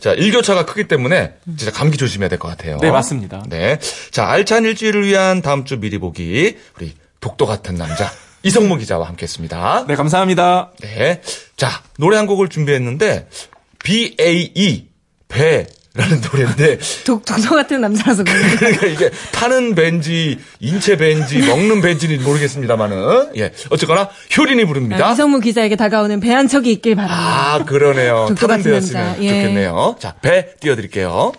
자, 0.00 0.12
일교차가 0.14 0.64
크기 0.66 0.88
때문에 0.88 1.34
진짜 1.56 1.70
감기 1.70 1.96
조심해야 1.96 2.28
될 2.30 2.40
것 2.40 2.48
같아요. 2.48 2.78
네, 2.82 2.90
맞습니다. 2.90 3.44
네. 3.48 3.78
자, 4.10 4.26
알찬 4.28 4.64
일주일을 4.64 5.06
위한 5.06 5.40
다음 5.40 5.64
주 5.64 5.78
미리 5.78 5.98
보기. 5.98 6.56
우리 6.80 6.94
독도 7.20 7.46
같은 7.46 7.76
남자. 7.76 8.10
이성무 8.46 8.76
기자와 8.78 9.08
함께 9.08 9.24
했습니다. 9.24 9.84
네, 9.88 9.96
감사합니다. 9.96 10.70
네. 10.80 11.20
자, 11.56 11.82
노래 11.98 12.16
한 12.16 12.26
곡을 12.26 12.48
준비했는데, 12.48 13.28
B-A-E, 13.82 14.86
배 15.28 15.66
라는 15.94 16.20
노래인데, 16.20 16.78
독, 17.06 17.24
독서 17.24 17.54
같은 17.56 17.80
남자라서 17.80 18.22
그런가. 18.22 18.56
그러니까 18.56 18.86
이게 18.86 19.10
타는 19.32 19.74
벤지, 19.74 20.38
인체 20.60 20.96
벤지, 20.96 21.38
먹는 21.38 21.80
벤지는 21.80 22.22
모르겠습니다만은, 22.22 23.32
예. 23.38 23.52
어쨌거나, 23.70 24.10
효린이 24.36 24.64
부릅니다. 24.66 25.10
이성무 25.12 25.40
기자에게 25.40 25.74
다가오는 25.74 26.20
배 26.20 26.30
한 26.36 26.46
척이 26.48 26.70
있길 26.70 26.94
바랍니다. 26.96 27.54
아, 27.54 27.64
그러네요. 27.64 28.28
타는 28.38 28.62
배였으면. 28.62 29.22
예. 29.24 29.28
좋겠네요. 29.40 29.96
자, 29.98 30.14
배 30.20 30.54
띄워드릴게요. 30.60 31.32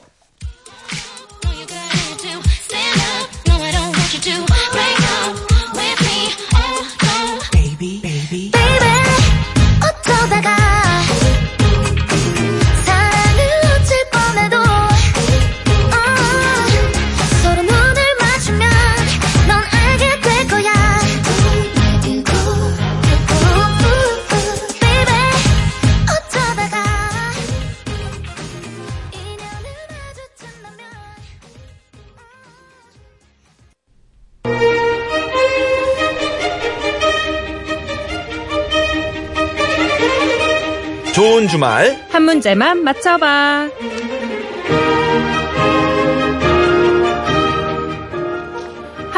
주말. 41.48 41.98
한 42.10 42.24
문제만 42.24 42.84
맞춰봐. 42.84 43.70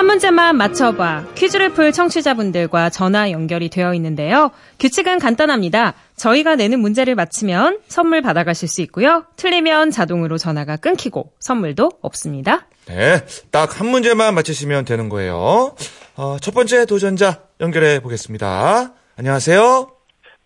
문제만 0.10 0.58
맞춰봐. 0.58 1.26
퀴즈를 1.36 1.70
풀 1.70 1.92
청취자분들과 1.92 2.89
전화 2.89 3.30
연결이 3.30 3.70
되어 3.70 3.94
있는데요. 3.94 4.50
규칙은 4.80 5.20
간단합니다. 5.20 5.94
저희가 6.18 6.56
내는 6.56 6.80
문제를 6.80 7.13
맞히면 7.13 7.80
선물 7.88 8.22
받아가실 8.24 8.68
수 8.68 8.82
있고요. 8.82 9.26
틀리면 9.36 9.92
자동으로 9.92 10.39
전화가 10.39 10.78
끊기고 10.78 11.34
선물도 11.39 11.92
없습니다. 12.02 12.65
네, 12.88 13.24
딱 13.52 13.80
한 13.80 13.88
문제만 13.88 14.34
맞히시면 14.34 14.86
되는 14.86 15.10
거예요. 15.10 15.76
어, 16.18 16.38
첫 16.42 16.56
번째 16.56 16.86
도전자 16.88 17.44
연결해 17.62 18.00
보겠습니다. 18.00 18.94
안녕하세요. 19.15 19.92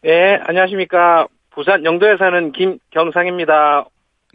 네, 0.03 0.39
안녕하십니까. 0.45 1.27
부산 1.55 1.85
영도에 1.85 2.17
사는 2.17 2.51
김경상입니다. 2.51 3.85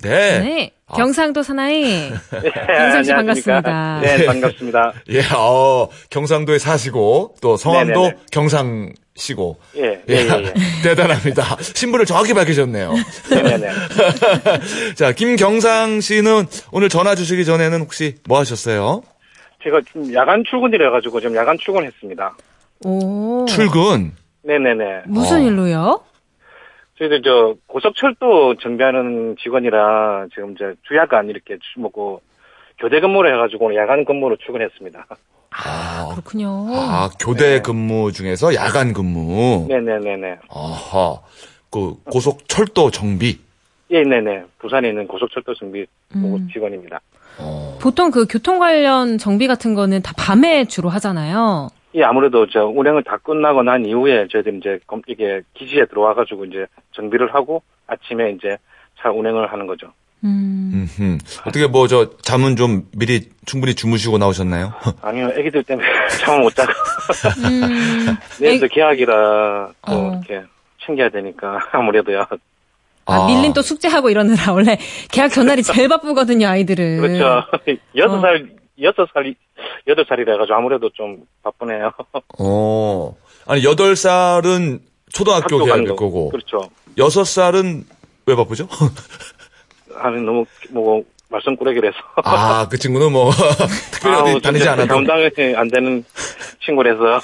네. 0.02 0.38
네. 0.40 0.70
경상도 0.94 1.42
사나이. 1.42 1.83
네, 1.83 2.50
경상 2.66 3.02
씨 3.02 3.12
안녕하십니까. 3.12 3.61
반갑습니다. 3.61 4.00
네, 4.00 4.26
반갑습니다. 4.26 4.92
예, 5.11 5.20
어, 5.37 5.88
경상도에 6.09 6.59
사시고 6.59 7.35
또 7.42 7.57
성함도 7.57 8.02
네네네. 8.02 8.16
경상 8.31 8.92
시고. 9.16 9.59
예, 9.76 10.00
예, 10.09 10.14
예. 10.14 10.16
예. 10.16 10.54
대단합니다. 10.83 11.42
신분을 11.61 12.07
정확히 12.07 12.33
밝히셨네요. 12.33 12.94
네네네. 13.31 13.68
자, 14.96 15.12
김경상 15.12 16.00
씨는 16.00 16.46
오늘 16.72 16.88
전화 16.88 17.14
주시기 17.14 17.44
전에는 17.44 17.81
혹시 17.81 18.14
뭐 18.26 18.38
하셨어요? 18.38 19.02
제가 19.62 19.81
좀 19.92 20.14
야간 20.14 20.42
출근이라 20.48 20.90
가지고 20.90 21.20
좀 21.20 21.35
야간 21.37 21.59
출근했습니다. 21.59 22.37
오. 22.85 23.44
출근. 23.46 24.12
네네네. 24.42 25.02
무슨 25.07 25.38
어. 25.38 25.40
일로요? 25.40 26.00
저희들 26.99 27.23
저 27.23 27.55
고속철도 27.67 28.57
정비하는 28.57 29.37
직원이라 29.41 30.27
지금 30.35 30.53
이제 30.53 30.75
주야간 30.89 31.29
이렇게 31.29 31.55
주- 31.61 31.81
뭐고 31.81 32.21
교대 32.79 33.01
근무를 33.01 33.33
해가지고 33.35 33.67
오늘 33.67 33.77
야간 33.77 34.05
근무로 34.05 34.37
출근했습니다. 34.37 35.07
아, 35.51 36.09
그렇군요. 36.13 36.49
아, 36.71 37.09
교대 37.19 37.55
네. 37.57 37.63
근무 37.63 38.13
중에서 38.13 38.55
야간 38.55 38.93
근무. 38.93 39.67
네네네네. 39.69 40.39
아하. 40.51 41.17
그 41.71 41.95
고속 42.05 42.49
철도 42.49 42.91
정비. 42.91 43.39
예, 43.91 44.03
네네. 44.03 44.45
부산에 44.59 44.89
있는 44.89 45.07
고속철도 45.09 45.55
정비 45.55 45.87
음. 46.15 46.49
직원입니다. 46.53 47.01
보통 47.81 48.11
그 48.11 48.27
교통 48.27 48.59
관련 48.59 49.19
정비 49.19 49.47
같은 49.47 49.75
거는 49.75 50.03
다 50.03 50.13
밤에 50.17 50.65
주로 50.67 50.89
하잖아요. 50.91 51.69
예, 51.94 52.03
아무래도 52.05 52.46
저 52.48 52.66
운행을 52.66 53.03
다 53.03 53.16
끝나고 53.18 53.62
난 53.62 53.85
이후에 53.87 54.27
저희들이 54.31 54.59
이제 54.59 54.79
검- 54.87 55.03
이게 55.07 55.40
기지에 55.55 55.87
들어와가지고 55.87 56.44
이제 56.46 56.66
정비를 56.92 57.35
하고 57.35 57.62
아침에 57.87 58.31
이제 58.33 58.57
차 59.01 59.11
운행을 59.11 59.51
하는 59.53 59.66
거죠. 59.66 59.92
음. 60.24 60.70
음흠. 60.98 61.18
어떻게 61.46 61.66
뭐 61.68 61.87
저 61.87 62.11
잠은 62.22 62.57
좀 62.57 62.88
미리 62.96 63.31
충분히 63.46 63.74
주무시고 63.74 64.18
나오셨나요? 64.18 64.72
아니요, 65.01 65.31
애기들 65.37 65.62
때문에 65.62 65.87
잠을 66.24 66.40
못 66.42 66.55
자고. 66.55 66.72
음. 67.46 68.16
내일도 68.40 68.66
계약이라 68.68 69.68
또 69.87 69.92
어. 69.92 70.20
이렇게 70.27 70.44
챙겨야 70.85 71.09
되니까 71.09 71.59
아무래도요. 71.72 72.27
아, 73.07 73.27
밀린 73.27 73.55
또 73.55 73.62
숙제하고 73.62 74.11
이러느라 74.11 74.53
원래 74.53 74.77
계약 75.11 75.29
전날이 75.29 75.62
제일 75.62 75.88
바쁘거든요, 75.88 76.46
아이들은. 76.48 77.01
그렇죠. 77.01 77.44
여섯 77.96 78.16
어. 78.16 78.20
살, 78.79 78.83
여섯 78.83 79.09
살, 79.12 79.35
여덟 79.87 80.05
살이라 80.09 80.33
해가지고 80.35 80.57
아무래도 80.57 80.91
좀 80.91 81.19
바쁘네요. 81.43 81.93
어. 82.38 83.17
아니, 83.47 83.64
여덟 83.64 83.97
살은 83.97 84.81
초등학교 85.12 85.64
계약일 85.64 85.88
거. 85.88 85.97
거고, 85.97 86.29
그렇죠. 86.31 86.69
여섯 86.97 87.25
살은 87.25 87.85
왜 88.27 88.37
바쁘죠? 88.37 88.69
아니, 89.97 90.21
너무, 90.23 90.45
뭐, 90.71 91.03
말썽 91.31 91.59
꾸러기라서. 91.59 91.97
아, 92.25 92.69
그 92.71 92.79
친구는 92.79 93.12
뭐, 93.12 93.31
특별히 93.93 94.33
어디 94.33 94.41
다니지 94.43 94.69
않아도. 94.69 94.95
감당이 94.95 95.31
안 95.57 95.69
되는 95.69 96.05
친구라서. 96.64 97.21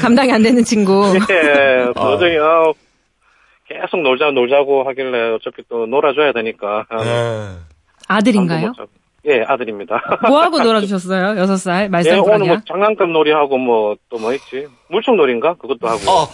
감당이 0.00 0.32
안 0.32 0.42
되는 0.42 0.62
친구. 0.64 1.14
예, 1.30 1.92
도저히, 1.94 2.38
아우, 2.38 2.72
계속 3.68 4.00
놀자, 4.00 4.30
놀자고 4.30 4.84
하길래 4.88 5.34
어차피 5.34 5.62
또 5.68 5.86
놀아줘야 5.86 6.32
되니까. 6.32 6.86
예. 7.04 7.56
아들인가요? 8.08 8.72
예, 9.26 9.42
아들입니다. 9.46 10.00
뭐하고 10.28 10.60
놀아주셨어요? 10.60 11.38
여섯 11.38 11.56
살 11.56 11.84
예, 11.84 11.88
말썽꾸러기야? 11.88 12.34
오늘 12.34 12.46
뭐 12.46 12.56
장난감 12.66 13.12
놀이하고 13.12 13.58
뭐, 13.58 13.96
또뭐 14.08 14.32
있지? 14.34 14.66
물총 14.88 15.16
놀이인가? 15.16 15.54
그것도 15.54 15.88
하고. 15.88 16.10
아, 16.10 16.28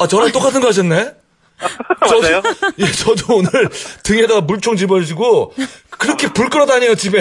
아, 0.00 0.06
저랑 0.06 0.30
똑같은 0.30 0.60
거 0.60 0.68
하셨네? 0.68 1.12
맞아요? 2.00 2.40
예, 2.78 2.84
저도 2.86 3.36
오늘 3.38 3.50
등에다가 4.04 4.40
물총 4.42 4.76
집어주고, 4.76 5.54
그렇게 5.90 6.32
불 6.32 6.48
끌어 6.48 6.66
다녀요, 6.66 6.94
집에. 6.94 7.18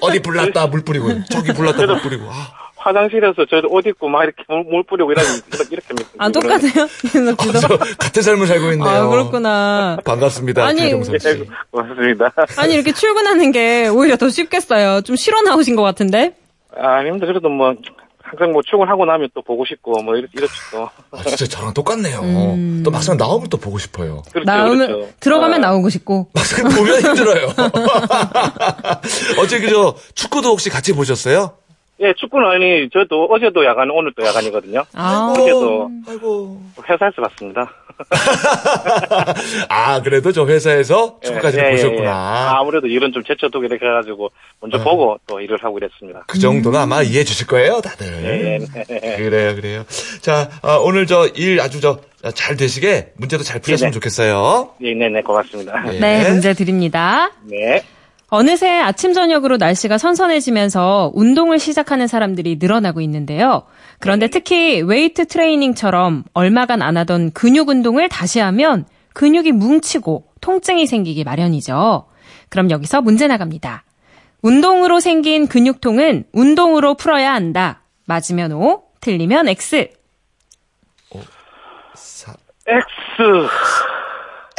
어디 0.00 0.20
불났다, 0.20 0.66
물 0.66 0.82
뿌리고. 0.84 1.24
저기 1.30 1.52
불났다, 1.52 1.86
물 1.86 2.00
뿌리고. 2.00 2.24
아, 2.28 2.69
화장실에서 2.80 3.44
저도 3.44 3.68
옷 3.70 3.86
입고 3.86 4.08
막 4.08 4.24
이렇게 4.24 4.42
물, 4.48 4.64
물 4.64 4.82
뿌리고 4.84 5.12
이런, 5.12 5.22
이렇게, 5.48 5.68
이렇게 5.70 5.86
합니다. 5.88 6.10
아, 6.18 6.30
똑같아요? 6.30 6.88
지도? 7.60 7.78
같은 7.98 8.22
삶을 8.22 8.46
살고 8.46 8.72
있네요. 8.72 8.88
아, 8.88 9.08
그렇구나. 9.08 9.98
반갑습니다, 10.04 10.64
아니. 10.64 10.80
예, 10.80 10.92
고맙습니다. 10.92 12.32
아니, 12.56 12.74
이렇게 12.74 12.92
출근하는 12.92 13.52
게 13.52 13.88
오히려 13.88 14.16
더 14.16 14.30
쉽겠어요. 14.30 15.02
좀 15.02 15.14
쉬러 15.16 15.42
나오신 15.42 15.76
것 15.76 15.82
같은데? 15.82 16.34
아, 16.74 16.98
아닙니다. 17.00 17.26
그래도 17.26 17.50
뭐, 17.50 17.74
항상 18.22 18.52
뭐 18.52 18.62
출근하고 18.62 19.04
나면 19.04 19.28
또 19.34 19.42
보고 19.42 19.66
싶고, 19.66 20.02
뭐, 20.02 20.16
이렇, 20.16 20.26
이렇지 20.32 20.52
또. 20.72 20.88
아, 21.10 21.22
진짜 21.24 21.46
저랑 21.46 21.74
똑같네요. 21.74 22.20
음. 22.20 22.82
또 22.82 22.90
막상 22.90 23.18
나오면 23.18 23.50
또 23.50 23.58
보고 23.58 23.76
싶어요. 23.78 24.22
그렇죠, 24.32 24.50
나오면, 24.50 24.86
그렇죠. 24.86 25.08
들어가면 25.20 25.64
아, 25.64 25.68
나오고 25.68 25.90
싶고. 25.90 26.30
막상 26.34 26.66
보면 26.70 27.00
힘들어요. 27.02 27.48
어제 29.38 29.60
그저 29.60 29.94
축구도 30.14 30.48
혹시 30.48 30.70
같이 30.70 30.94
보셨어요? 30.94 31.59
예, 32.02 32.14
축구는 32.16 32.46
아니, 32.48 32.88
저도 32.90 33.26
어제도 33.30 33.62
야간, 33.66 33.90
오늘 33.90 34.12
또 34.16 34.24
야간이거든요. 34.24 34.84
아, 34.94 35.34
어제도 35.36 35.90
아이고. 36.08 36.60
회사에서 36.88 37.20
봤습니다. 37.20 37.70
아, 39.68 40.00
그래도 40.00 40.32
저 40.32 40.46
회사에서 40.46 41.18
축구까지 41.22 41.58
예, 41.58 41.62
예, 41.62 41.66
예, 41.66 41.72
예. 41.72 41.76
보셨구나. 41.76 42.10
아, 42.10 42.60
아무래도 42.60 42.86
일은 42.86 43.12
좀 43.12 43.22
제쳐두게 43.22 43.68
해가지고, 43.74 44.30
먼저 44.60 44.78
어. 44.78 44.82
보고 44.82 45.18
또 45.26 45.40
일을 45.40 45.58
하고 45.62 45.76
이랬습니다. 45.76 46.24
그 46.26 46.38
정도는 46.38 46.80
아마 46.80 47.02
이해해 47.02 47.24
주실 47.24 47.46
거예요, 47.46 47.80
다들. 47.82 48.06
예, 48.06 48.58
예. 48.90 49.16
그래요, 49.16 49.54
그래요. 49.56 49.84
자, 50.22 50.48
아, 50.62 50.76
오늘 50.76 51.06
저 51.06 51.28
일 51.36 51.60
아주 51.60 51.80
저 51.82 52.00
잘 52.34 52.54
되시게 52.54 53.12
문제도 53.16 53.42
잘 53.42 53.60
풀렸으면 53.62 53.92
네네. 53.92 53.94
좋겠어요. 53.94 54.74
예, 54.82 54.92
네네, 54.94 55.22
고맙습니다. 55.22 55.82
예. 55.94 55.98
네, 55.98 56.28
문제 56.30 56.52
드립니다. 56.52 57.30
네. 57.44 57.82
어느새 58.32 58.78
아침 58.78 59.12
저녁으로 59.12 59.56
날씨가 59.56 59.98
선선해지면서 59.98 61.10
운동을 61.14 61.58
시작하는 61.58 62.06
사람들이 62.06 62.56
늘어나고 62.60 63.00
있는데요. 63.00 63.64
그런데 63.98 64.28
특히 64.28 64.80
웨이트 64.82 65.26
트레이닝처럼 65.26 66.24
얼마간 66.32 66.80
안 66.80 66.96
하던 66.96 67.32
근육 67.32 67.68
운동을 67.68 68.08
다시 68.08 68.38
하면 68.38 68.86
근육이 69.14 69.50
뭉치고 69.52 70.26
통증이 70.40 70.86
생기기 70.86 71.24
마련이죠. 71.24 72.06
그럼 72.48 72.70
여기서 72.70 73.00
문제 73.02 73.26
나갑니다. 73.26 73.84
운동으로 74.42 75.00
생긴 75.00 75.48
근육통은 75.48 76.24
운동으로 76.32 76.94
풀어야 76.94 77.34
한다. 77.34 77.82
맞으면 78.06 78.52
O, 78.52 78.84
틀리면 79.00 79.48
X. 79.48 79.88
사- 81.94 82.34
X. 82.66 82.86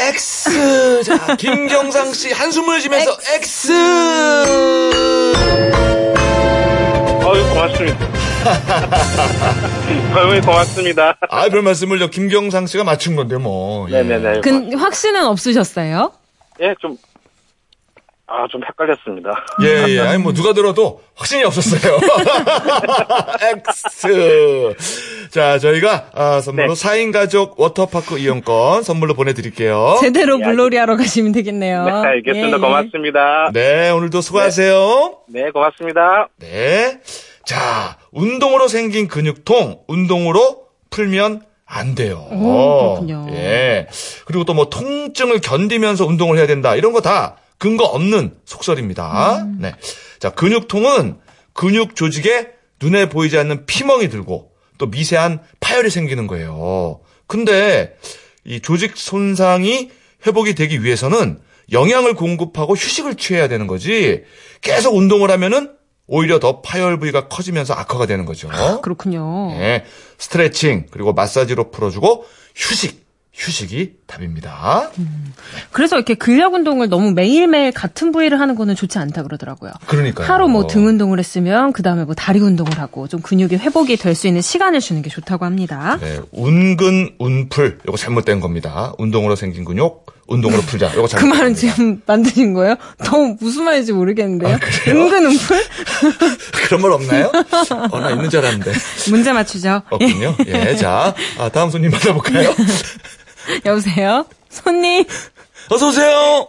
X. 0.01 1.03
자, 1.03 1.35
김경상 1.35 2.13
씨 2.13 2.31
한숨을 2.31 2.81
쉬면서 2.81 3.15
X. 3.35 3.71
어유 7.23 7.49
고맙습니다. 7.49 8.07
어유 10.17 10.41
고맙습니다. 10.41 11.17
아, 11.29 11.49
별 11.49 11.61
말씀을요. 11.61 12.07
김경상 12.07 12.65
씨가 12.65 12.83
맞춘 12.83 13.15
건데 13.15 13.37
뭐. 13.37 13.87
예. 13.91 14.01
네네네. 14.01 14.41
근 14.41 14.75
확신은 14.75 15.23
없으셨어요? 15.25 16.11
예, 16.61 16.73
좀, 16.81 16.97
아, 18.33 18.47
좀 18.49 18.61
헷갈렸습니다. 18.63 19.31
예, 19.61 19.91
예. 19.93 19.99
아니, 20.07 20.17
뭐, 20.23 20.31
누가 20.33 20.53
들어도 20.53 21.01
확신이 21.15 21.43
없었어요. 21.43 21.97
X. 23.41 25.29
자, 25.31 25.59
저희가, 25.59 26.05
아, 26.13 26.41
선물로 26.41 26.73
네. 26.73 26.87
4인 26.89 27.11
가족 27.11 27.59
워터파크 27.59 28.17
이용권 28.19 28.83
선물로 28.83 29.13
보내드릴게요. 29.15 29.97
제대로 30.01 30.39
예, 30.39 30.45
물놀이 30.45 30.77
하러 30.77 30.95
가시면 30.97 31.31
되겠네요. 31.33 31.85
네, 31.85 31.91
알겠습니다. 31.91 32.47
예, 32.49 32.51
예. 32.53 32.57
고맙습니다. 32.57 33.49
네, 33.53 33.89
오늘도 33.89 34.21
수고하세요. 34.21 35.17
네, 35.29 35.51
고맙습니다. 35.51 36.29
네. 36.39 36.99
자, 37.45 37.97
운동으로 38.11 38.67
생긴 38.67 39.07
근육통, 39.07 39.81
운동으로 39.87 40.63
풀면 40.89 41.41
안 41.65 41.95
돼요. 41.95 42.27
오, 42.31 42.95
그렇군요. 42.99 43.27
예. 43.31 43.87
그리고 44.25 44.43
또 44.43 44.53
뭐 44.53 44.65
통증을 44.69 45.39
견디면서 45.39 46.05
운동을 46.05 46.37
해야 46.37 46.45
된다. 46.47 46.75
이런 46.75 46.91
거 46.91 46.99
다 47.01 47.37
근거 47.61 47.83
없는 47.83 48.33
속설입니다. 48.43 49.43
음. 49.43 49.57
네. 49.59 49.75
자, 50.17 50.31
근육통은 50.31 51.19
근육 51.53 51.95
조직에 51.95 52.47
눈에 52.81 53.07
보이지 53.07 53.37
않는 53.37 53.67
피멍이 53.67 54.09
들고 54.09 54.51
또 54.79 54.87
미세한 54.87 55.43
파열이 55.59 55.91
생기는 55.91 56.25
거예요. 56.25 57.01
근데 57.27 57.95
이 58.45 58.61
조직 58.61 58.97
손상이 58.97 59.91
회복이 60.25 60.55
되기 60.55 60.83
위해서는 60.83 61.39
영양을 61.71 62.15
공급하고 62.15 62.73
휴식을 62.73 63.13
취해야 63.13 63.47
되는 63.47 63.67
거지. 63.67 64.23
계속 64.61 64.95
운동을 64.95 65.29
하면은 65.29 65.71
오히려 66.07 66.39
더 66.39 66.61
파열 66.61 66.97
부위가 66.97 67.27
커지면서 67.27 67.75
악화가 67.75 68.07
되는 68.07 68.25
거죠. 68.25 68.49
그렇군요. 68.81 69.51
네, 69.51 69.85
스트레칭 70.17 70.87
그리고 70.89 71.13
마사지로 71.13 71.69
풀어주고 71.69 72.25
휴식, 72.55 73.05
휴식이 73.33 73.93
답입니다. 74.07 74.91
그래서 75.71 75.95
이렇게 75.95 76.15
근력 76.15 76.53
운동을 76.53 76.89
너무 76.89 77.11
매일매일 77.11 77.71
같은 77.71 78.11
부위를 78.11 78.39
하는 78.39 78.55
거는 78.55 78.75
좋지 78.75 78.97
않다 78.99 79.23
그러더라고요. 79.23 79.71
그러니까요. 79.87 80.27
하루 80.27 80.47
뭐 80.49 80.67
등 80.67 80.85
운동을 80.85 81.17
했으면 81.17 81.71
그 81.73 81.81
다음에 81.81 82.03
뭐 82.03 82.13
다리 82.13 82.39
운동을 82.39 82.77
하고 82.77 83.07
좀 83.07 83.21
근육이 83.21 83.55
회복이 83.55 83.95
될 83.97 84.15
수 84.15 84.27
있는 84.27 84.41
시간을 84.41 84.81
주는 84.81 85.01
게 85.01 85.09
좋다고 85.09 85.45
합니다. 85.45 85.97
네, 86.01 86.19
운근 86.31 87.15
운풀 87.19 87.79
요거 87.87 87.97
잘못된 87.97 88.41
겁니다. 88.41 88.93
운동으로 88.97 89.35
생긴 89.37 89.63
근육 89.63 90.05
운동으로 90.31 90.61
풀자. 90.61 90.87
요거 90.95 91.01
그 91.03 91.07
잘못된 91.09 91.29
말은. 91.29 91.53
지금 91.55 92.01
만드신 92.05 92.53
거예요? 92.53 92.75
너무 93.03 93.35
무슨 93.39 93.65
말인지 93.65 93.91
모르겠는데요. 93.93 94.55
아, 94.55 94.59
그래요? 94.59 95.03
은근 95.03 95.25
운풀? 95.25 95.61
그런 96.67 96.81
말 96.81 96.91
없나요? 96.91 97.31
어, 97.91 97.99
나 97.99 98.11
있는 98.11 98.29
줄 98.29 98.39
알았는데 98.39 98.71
문제 99.09 99.31
맞추죠. 99.33 99.81
없군요. 99.89 100.35
예, 100.47 100.75
자 100.75 101.13
아, 101.37 101.49
다음 101.49 101.69
손님 101.69 101.91
만나볼까요? 101.91 102.53
여보세요? 103.65 104.25
손님? 104.49 105.03
어서 105.69 105.87
오세요. 105.89 106.47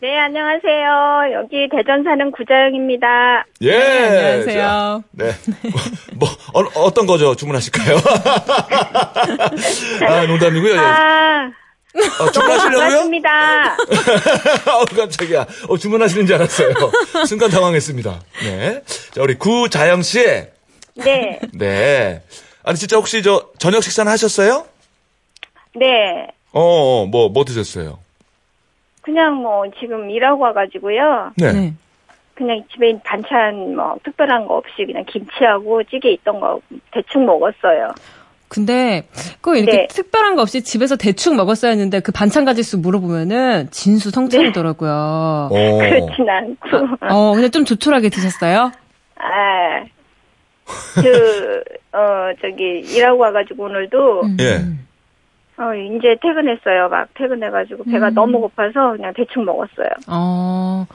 네, 0.00 0.18
안녕하세요. 0.18 1.32
여기 1.42 1.68
대전 1.70 2.02
사는 2.02 2.32
구자영입니다. 2.32 3.44
예. 3.60 3.70
네, 3.70 4.08
안녕하세요. 4.08 4.62
자, 4.62 5.00
네. 5.12 5.32
뭐, 6.18 6.28
어, 6.74 6.92
떤 6.92 7.06
거죠? 7.06 7.36
주문하실까요? 7.36 7.98
아, 10.08 10.26
농담이고요. 10.26 10.72
예. 10.74 10.76
아, 11.94 12.24
어, 12.24 12.30
주문하시려고요? 12.30 12.78
반갑습니다. 12.78 13.76
어, 14.72 14.84
깜짝이야. 14.96 15.46
어, 15.68 15.76
주문하시는 15.76 16.26
줄 16.26 16.36
알았어요. 16.36 16.74
순간 17.26 17.50
당황했습니다. 17.50 18.20
네. 18.44 18.82
자, 19.10 19.22
우리 19.22 19.34
구자영 19.34 20.02
씨. 20.02 20.20
네, 20.94 21.40
네. 21.52 22.22
아니, 22.64 22.76
진짜 22.78 22.96
혹시 22.96 23.22
저, 23.22 23.50
저녁 23.58 23.82
식사는 23.82 24.10
하셨어요? 24.10 24.66
네. 25.74 26.28
어, 26.52 26.60
어, 27.02 27.06
뭐, 27.06 27.28
뭐 27.28 27.44
드셨어요? 27.44 27.98
그냥 29.02 29.34
뭐 29.34 29.64
지금 29.80 30.10
일하고 30.10 30.42
와가지고요. 30.44 31.32
네. 31.36 31.52
네. 31.52 31.74
그냥 32.34 32.62
집에 32.72 32.98
반찬 33.04 33.76
뭐 33.76 33.96
특별한 34.04 34.46
거 34.46 34.54
없이 34.56 34.84
그냥 34.86 35.04
김치하고 35.06 35.82
찌개 35.84 36.10
있던 36.12 36.40
거 36.40 36.60
대충 36.92 37.26
먹었어요. 37.26 37.88
근데 38.52 39.08
꼭 39.40 39.56
이렇게 39.56 39.72
네. 39.72 39.86
특별한 39.86 40.36
거 40.36 40.42
없이 40.42 40.60
집에서 40.60 40.96
대충 40.96 41.36
먹었어야 41.36 41.70
했는데 41.70 42.00
그 42.00 42.12
반찬 42.12 42.44
가지수 42.44 42.80
물어보면은 42.80 43.70
진수 43.70 44.10
성찬이더라고요. 44.10 45.48
어. 45.50 45.78
그렇진 45.78 46.28
않고. 46.28 46.96
어, 47.00 47.32
근데 47.32 47.48
좀 47.48 47.64
조촐하게 47.64 48.10
드셨어요? 48.10 48.70
아, 49.16 49.84
그, 51.00 51.62
어, 51.96 52.30
저기 52.42 52.80
일하고 52.94 53.20
와가지고 53.20 53.64
오늘도 53.64 54.20
음. 54.20 54.36
예. 54.40 54.56
어, 55.56 55.74
이제 55.74 56.18
퇴근했어요. 56.20 56.90
막 56.90 57.08
퇴근해가지고 57.14 57.84
배가 57.84 58.08
음. 58.08 58.14
너무 58.14 58.38
고파서 58.42 58.92
그냥 58.92 59.14
대충 59.16 59.46
먹었어요. 59.46 59.88
어, 60.08 60.86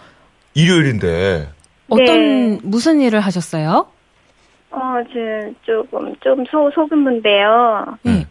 일요일인데. 0.54 1.48
어떤, 1.90 2.06
네. 2.06 2.60
무슨 2.62 3.02
일을 3.02 3.20
하셨어요? 3.20 3.88
어, 4.72 4.80
저, 5.14 5.52
조금, 5.66 6.16
좀 6.22 6.46
소, 6.52 6.70
소규모인데요. 6.72 7.86
예. 8.08 8.26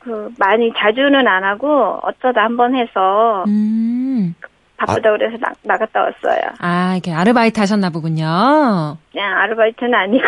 그, 0.00 0.30
많이 0.38 0.72
자주는 0.76 1.26
안 1.26 1.44
하고, 1.44 1.98
어쩌다 2.02 2.44
한 2.44 2.56
번 2.56 2.74
해서, 2.74 3.44
음. 3.46 4.34
바쁘다 4.78 5.10
그래서 5.10 5.36
나, 5.40 5.50
나갔다 5.62 6.00
왔어요. 6.02 6.40
아, 6.60 6.92
이렇게 6.94 7.12
아르바이트 7.12 7.58
하셨나 7.58 7.90
보군요. 7.90 8.96
그냥 9.12 9.36
아르바이트는 9.38 9.92
아니고. 9.92 10.24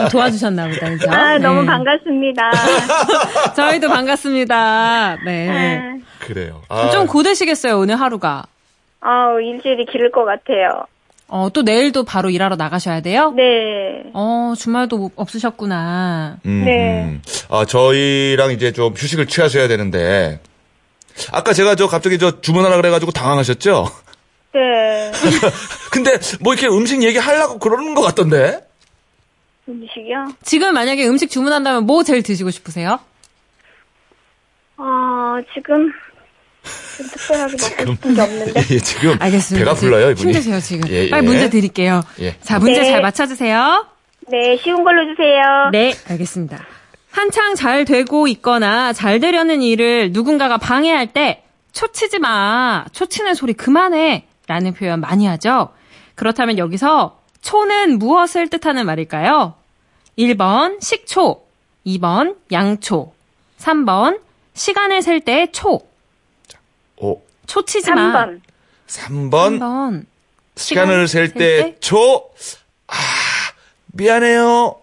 좀 0.00 0.08
도와주셨나 0.08 0.66
보다, 0.68 0.88
그죠? 0.88 1.10
아, 1.12 1.36
너무 1.38 1.60
네. 1.60 1.66
반갑습니다. 1.66 2.50
저희도 3.54 3.88
반갑습니다. 3.88 5.18
네. 5.26 5.78
아, 5.78 6.24
그래요. 6.26 6.62
아, 6.70 6.88
좀 6.88 7.06
고되시겠어요, 7.06 7.78
오늘 7.78 8.00
하루가. 8.00 8.44
어, 9.02 9.38
일주일이 9.40 9.84
길을 9.84 10.10
것 10.10 10.24
같아요. 10.24 10.86
어, 11.28 11.48
또 11.52 11.62
내일도 11.62 12.04
바로 12.04 12.30
일하러 12.30 12.54
나가셔야 12.56 13.00
돼요? 13.00 13.32
네. 13.36 13.42
어, 14.14 14.54
주말도 14.56 14.96
못- 14.96 15.12
없으셨구나. 15.16 16.38
음, 16.46 16.64
네. 16.64 17.04
음. 17.04 17.22
아, 17.48 17.64
저희랑 17.64 18.52
이제 18.52 18.72
좀 18.72 18.92
휴식을 18.94 19.26
취하셔야 19.26 19.66
되는데. 19.66 20.40
아까 21.32 21.52
제가 21.52 21.74
저 21.74 21.88
갑자기 21.88 22.18
저 22.18 22.40
주문하라 22.40 22.76
그래가지고 22.76 23.10
당황하셨죠? 23.10 23.86
네. 24.54 25.10
근데 25.90 26.12
뭐 26.40 26.54
이렇게 26.54 26.68
음식 26.68 27.02
얘기하려고 27.02 27.58
그러는 27.58 27.94
것 27.94 28.02
같던데? 28.02 28.64
음식이요? 29.68 30.28
지금 30.44 30.74
만약에 30.74 31.06
음식 31.08 31.28
주문한다면 31.30 31.86
뭐 31.86 32.04
제일 32.04 32.22
드시고 32.22 32.50
싶으세요? 32.50 33.00
어, 34.76 34.84
지금, 35.54 35.90
좀 35.90 35.92
특별하게 36.66 37.52
먹고 37.52 37.92
싶은 37.94 38.14
게 38.14 38.20
없는데. 38.20 38.60
예, 38.74 38.78
지금 38.78 39.16
알겠습니다. 39.20 39.64
배가 39.64 39.74
불러요, 39.78 40.10
이분이. 40.10 40.32
힘드세요, 40.32 40.60
지금. 40.60 40.88
예, 40.90 41.08
빨리 41.10 41.24
예. 41.26 41.28
문제 41.28 41.50
드릴게요. 41.50 42.02
예. 42.20 42.36
자, 42.40 42.58
문제 42.58 42.80
네. 42.80 42.90
잘 42.90 43.02
맞춰주세요. 43.02 43.86
네, 44.28 44.56
쉬운 44.62 44.82
걸로 44.84 45.04
주세요. 45.14 45.70
네, 45.72 45.94
알겠습니다. 46.08 46.64
한창 47.10 47.54
잘 47.54 47.84
되고 47.84 48.26
있거나 48.28 48.92
잘 48.92 49.20
되려는 49.20 49.62
일을 49.62 50.10
누군가가 50.12 50.58
방해할 50.58 51.12
때 51.12 51.42
초치지 51.72 52.18
마, 52.18 52.84
초치는 52.92 53.34
소리 53.34 53.52
그만해 53.52 54.26
라는 54.46 54.74
표현 54.74 55.00
많이 55.00 55.26
하죠. 55.26 55.70
그렇다면 56.14 56.58
여기서 56.58 57.18
초는 57.42 57.98
무엇을 57.98 58.48
뜻하는 58.48 58.86
말일까요? 58.86 59.54
1번 60.18 60.82
식초, 60.82 61.42
2번 61.86 62.36
양초, 62.52 63.12
3번 63.58 64.20
시간을 64.54 65.02
셀 65.02 65.20
때 65.20 65.48
초, 65.52 65.80
오, 66.98 67.22
초치지 67.46 67.90
마. 67.92 68.26
3번. 68.26 68.40
3번. 68.88 69.58
3번. 69.58 70.04
시간을 70.56 71.08
셀셀때 71.08 71.38
때? 71.38 71.76
초. 71.80 72.30
아, 72.88 72.94
미안해요. 73.88 74.76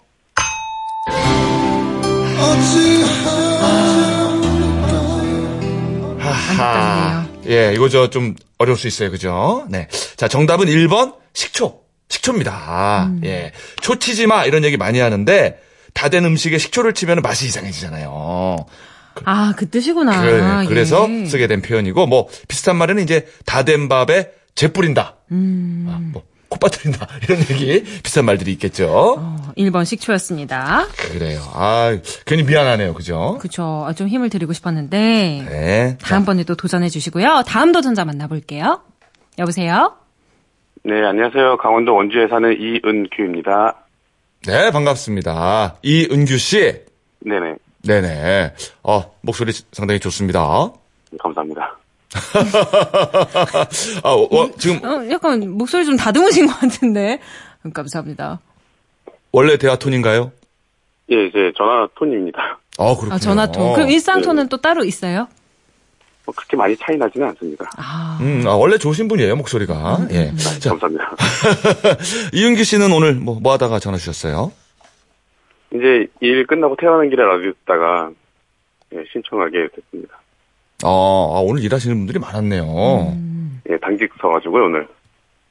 하하. 6.19 7.27
예, 7.47 7.73
이거 7.73 7.89
저 7.89 8.09
좀 8.09 8.35
어려울 8.57 8.77
수 8.77 8.87
있어요. 8.87 9.11
그죠? 9.11 9.65
네. 9.69 9.87
자, 10.15 10.27
정답은 10.27 10.67
1번 10.67 11.15
식초. 11.33 11.81
식초입니다. 12.09 13.05
음. 13.07 13.21
예. 13.25 13.51
초 13.81 13.97
치지 13.97 14.27
마. 14.27 14.45
이런 14.45 14.63
얘기 14.63 14.77
많이 14.77 14.99
하는데 14.99 15.59
다된 15.93 16.25
음식에 16.25 16.57
식초를 16.57 16.93
치면 16.93 17.21
맛이 17.21 17.47
이상해지잖아요. 17.47 18.57
아, 19.25 19.53
그 19.57 19.69
뜻이구나. 19.69 20.21
그래, 20.21 20.65
그래서 20.67 21.07
예. 21.09 21.25
쓰게 21.25 21.47
된 21.47 21.61
표현이고 21.61 22.05
뭐 22.07 22.27
비슷한 22.47 22.75
말은 22.77 22.99
이제 22.99 23.27
다 23.45 23.63
된 23.63 23.87
밥에 23.89 24.31
재 24.55 24.71
뿌린다. 24.71 25.15
음. 25.31 25.87
아, 25.89 25.99
뭐 26.13 26.23
콧바트린다 26.49 27.07
이런 27.23 27.39
얘기 27.49 27.83
비슷한 28.03 28.25
말들이 28.25 28.51
있겠죠. 28.53 29.15
어, 29.17 29.37
1번 29.57 29.85
식초였습니다. 29.85 30.85
그래요. 31.11 31.39
아 31.53 31.97
괜히 32.27 32.43
미안하네요, 32.43 32.93
그죠? 32.93 33.39
그쵸. 33.41 33.85
아, 33.87 33.93
좀 33.93 34.07
힘을 34.07 34.29
드리고 34.29 34.53
싶었는데. 34.53 35.45
네. 35.49 35.97
다음번에 36.01 36.43
또 36.43 36.53
도전해 36.55 36.89
주시고요. 36.89 37.43
다음 37.47 37.71
도전자 37.71 38.05
만나볼게요. 38.05 38.81
여보세요? 39.39 39.93
네, 40.85 40.93
안녕하세요. 41.03 41.57
강원도 41.57 41.95
원주에 41.95 42.27
사는 42.29 42.51
이은규입니다. 42.59 43.75
네, 44.45 44.69
반갑습니다. 44.71 45.77
이은규 45.81 46.37
씨. 46.37 46.57
네네, 47.25 47.55
네네. 47.83 48.53
어 48.83 49.13
목소리 49.21 49.51
상당히 49.71 49.99
좋습니다. 49.99 50.71
감사합니다. 51.19 51.77
아, 54.03 54.09
어, 54.09 54.23
어, 54.23 54.51
지금 54.57 54.83
어, 54.85 55.09
약간 55.09 55.49
목소리 55.49 55.85
좀 55.85 55.95
다듬으신 55.97 56.47
것 56.47 56.59
같은데. 56.59 57.19
음, 57.65 57.73
감사합니다. 57.73 58.39
원래 59.31 59.57
대화 59.57 59.75
톤인가요? 59.75 60.31
예, 61.11 61.25
이제 61.25 61.51
전화 61.57 61.87
톤입니다. 61.95 62.59
아, 62.77 62.85
그렇군요. 62.85 63.13
아, 63.13 63.19
전화 63.19 63.51
톤. 63.51 63.73
그럼 63.73 63.89
일상 63.89 64.21
톤은 64.21 64.47
또 64.49 64.57
따로 64.57 64.83
있어요? 64.83 65.27
뭐 66.25 66.33
그렇게 66.35 66.55
많이 66.55 66.75
차이 66.77 66.95
나지는 66.97 67.27
않습니다. 67.29 67.65
아, 67.77 68.17
음, 68.21 68.43
아, 68.47 68.53
원래 68.53 68.77
좋으신 68.77 69.07
분이에요, 69.07 69.35
목소리가. 69.35 70.07
예. 70.11 70.33
자, 70.59 70.69
감사합니다. 70.69 71.15
이은규 72.33 72.63
씨는 72.63 72.91
오늘 72.93 73.15
뭐, 73.15 73.39
뭐 73.41 73.53
하다가 73.53 73.79
전화 73.79 73.97
주셨어요? 73.97 74.51
이제 75.73 76.07
일 76.19 76.45
끝나고 76.45 76.75
퇴근하는 76.75 77.09
길에 77.09 77.23
라디오 77.23 77.51
듣다가 77.53 78.11
예, 78.93 79.03
신청하게 79.11 79.69
됐습니다. 79.75 80.19
어, 80.83 81.35
아, 81.35 81.39
오늘 81.41 81.63
일하시는 81.63 81.95
분들이 81.97 82.19
많았네요. 82.19 83.17
예, 83.69 83.77
당직 83.77 84.11
서가지고요, 84.21 84.65
오늘. 84.65 84.87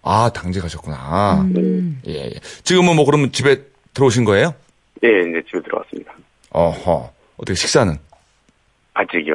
아, 0.02 0.30
당직하셨구나. 0.32 1.42
음. 1.56 2.00
예, 2.06 2.26
예. 2.26 2.32
지금은 2.62 2.94
뭐 2.96 3.04
그러면 3.04 3.32
집에 3.32 3.62
들어오신 3.94 4.24
거예요? 4.24 4.54
예, 5.02 5.08
이제 5.08 5.42
집에 5.48 5.60
들어왔습니다. 5.62 6.12
어허. 6.50 7.10
어떻게 7.38 7.54
식사는 7.54 7.96
아직이요. 8.94 9.34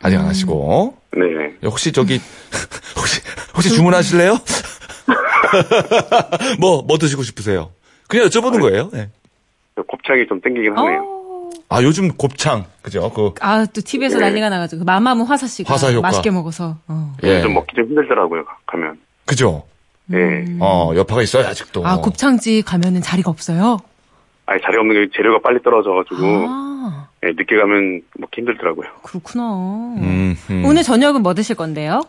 아직 0.00 0.16
안 0.16 0.26
하시고? 0.26 0.96
네네. 1.12 1.56
혹시 1.64 1.92
저기, 1.92 2.18
혹시, 2.96 3.20
혹시 3.54 3.70
주문하실래요? 3.70 4.38
뭐, 6.60 6.82
뭐 6.82 6.98
드시고 6.98 7.22
싶으세요? 7.22 7.70
그냥 8.08 8.26
여쭤보는 8.26 8.60
거예요. 8.60 8.90
네. 8.92 9.10
곱창이 9.86 10.26
좀 10.26 10.40
땡기긴 10.40 10.76
하네요. 10.76 11.02
어. 11.02 11.50
아, 11.68 11.82
요즘 11.82 12.08
곱창. 12.16 12.64
그죠? 12.82 13.10
그, 13.12 13.32
아, 13.40 13.64
또 13.66 13.80
TV에서 13.80 14.18
난리가 14.18 14.48
나가지고. 14.48 14.80
그 14.80 14.84
마마무 14.84 15.24
화사 15.24 15.46
씨가 15.46 15.72
화사 15.72 15.90
효과. 15.92 16.08
맛있게 16.08 16.30
먹어서. 16.30 16.76
어. 16.88 17.12
예. 17.24 17.40
좀 17.42 17.54
먹기 17.54 17.74
좀 17.74 17.86
힘들더라고요, 17.86 18.44
가면. 18.66 18.98
그죠? 19.26 19.64
예. 20.12 20.44
어, 20.60 20.92
여파가 20.94 21.22
있어요, 21.22 21.46
아직도. 21.46 21.84
아, 21.86 21.96
곱창집 21.98 22.64
가면은 22.64 23.02
자리가 23.02 23.30
없어요? 23.30 23.78
아니, 24.46 24.60
자리 24.62 24.76
없는 24.78 24.94
게 24.94 25.10
재료가 25.16 25.40
빨리 25.40 25.60
떨어져가지고, 25.62 26.16
아, 26.48 27.08
예, 27.24 27.28
늦게 27.32 27.56
가면 27.56 28.02
먹기 28.18 28.40
힘들더라고요. 28.40 28.88
그렇구나. 29.02 29.42
음, 29.98 30.36
음. 30.50 30.64
오늘 30.64 30.82
저녁은 30.84 31.22
뭐 31.22 31.34
드실 31.34 31.56
건데요? 31.56 32.02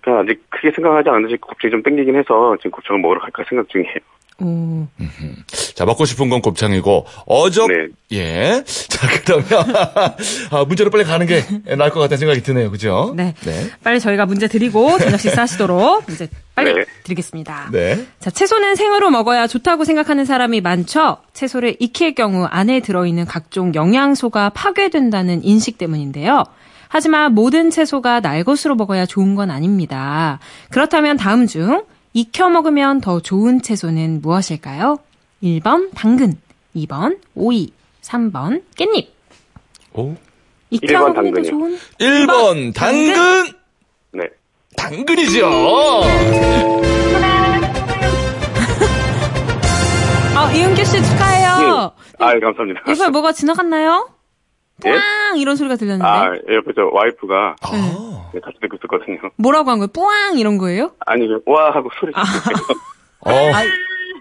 그냥 0.00 0.20
아직 0.20 0.44
크게 0.50 0.70
생각하지 0.70 1.08
않는지 1.08 1.36
곱창이 1.38 1.72
좀 1.72 1.82
땡기긴 1.82 2.14
해서 2.14 2.56
지금 2.58 2.70
곱창을 2.72 3.00
먹으러 3.00 3.20
갈까 3.20 3.42
생각 3.48 3.68
중이에요. 3.70 3.96
오. 4.40 4.86
자, 5.74 5.84
먹고 5.84 6.04
싶은 6.04 6.28
건 6.28 6.42
곱창이고, 6.42 7.06
어적, 7.26 7.68
네. 7.68 7.86
예. 8.12 8.64
자, 8.66 9.08
그러면, 9.24 9.46
아, 10.50 10.64
문제로 10.64 10.90
빨리 10.90 11.04
가는 11.04 11.24
게 11.26 11.44
나을 11.76 11.90
것 11.90 12.00
같다는 12.00 12.18
생각이 12.18 12.42
드네요. 12.42 12.70
그죠? 12.70 13.12
네. 13.16 13.34
네. 13.44 13.70
빨리 13.84 14.00
저희가 14.00 14.26
문제 14.26 14.48
드리고 14.48 14.98
저녁 14.98 15.20
식사하시도록 15.20 16.04
문제 16.08 16.28
빨리 16.56 16.74
네. 16.74 16.84
드리겠습니다. 17.04 17.68
네. 17.70 18.06
자, 18.18 18.30
채소는 18.30 18.74
생으로 18.74 19.10
먹어야 19.10 19.46
좋다고 19.46 19.84
생각하는 19.84 20.24
사람이 20.24 20.60
많죠. 20.60 21.18
채소를 21.32 21.76
익힐 21.78 22.14
경우 22.14 22.44
안에 22.44 22.80
들어있는 22.80 23.26
각종 23.26 23.72
영양소가 23.74 24.50
파괴된다는 24.50 25.44
인식 25.44 25.78
때문인데요. 25.78 26.44
하지만 26.88 27.34
모든 27.34 27.70
채소가 27.70 28.20
날 28.20 28.44
것으로 28.44 28.76
먹어야 28.76 29.04
좋은 29.06 29.34
건 29.34 29.50
아닙니다. 29.50 30.38
그렇다면 30.70 31.16
다음 31.16 31.46
중 31.46 31.82
익혀 32.14 32.48
먹으면 32.48 33.00
더 33.00 33.18
좋은 33.20 33.60
채소는 33.60 34.20
무엇일까요? 34.22 34.98
1번 35.42 35.90
당근, 35.96 36.34
2번 36.76 37.18
오이, 37.34 37.72
3번 38.02 38.62
깻잎. 38.76 39.08
오. 39.94 40.14
익혀 40.70 40.86
1번 40.86 40.98
먹으면 41.00 41.14
더 41.14 41.22
당근이요. 41.22 41.50
좋은 41.50 41.78
1번, 41.98 42.74
당근! 42.74 43.52
네. 44.12 44.28
당근이죠! 44.76 45.44
아, 50.36 50.52
이은규 50.54 50.84
씨 50.84 51.02
축하해요. 51.02 51.92
아, 52.20 52.34
예, 52.34 52.38
감사합니다. 52.38 52.82
이번에 52.92 53.10
뭐가 53.10 53.32
지나갔나요? 53.32 54.08
예? 54.86 54.90
뿌앙 54.90 55.38
이런 55.38 55.56
소리가 55.56 55.76
들렸는데 55.76 56.04
아, 56.06 56.26
옆에 56.26 56.72
저 56.74 56.88
와이프가 56.92 57.56
아. 57.62 58.30
네, 58.34 58.40
같이 58.40 58.58
듣고 58.60 58.76
있었거든요. 58.76 59.30
뭐라고 59.36 59.70
한 59.70 59.78
거예요? 59.78 59.88
뿌앙 59.88 60.38
이런 60.38 60.58
거예요? 60.58 60.92
아니, 61.06 61.28
와 61.46 61.70
하고 61.72 61.90
소리 62.00 62.12
지르고 62.12 62.74
어. 63.20 63.52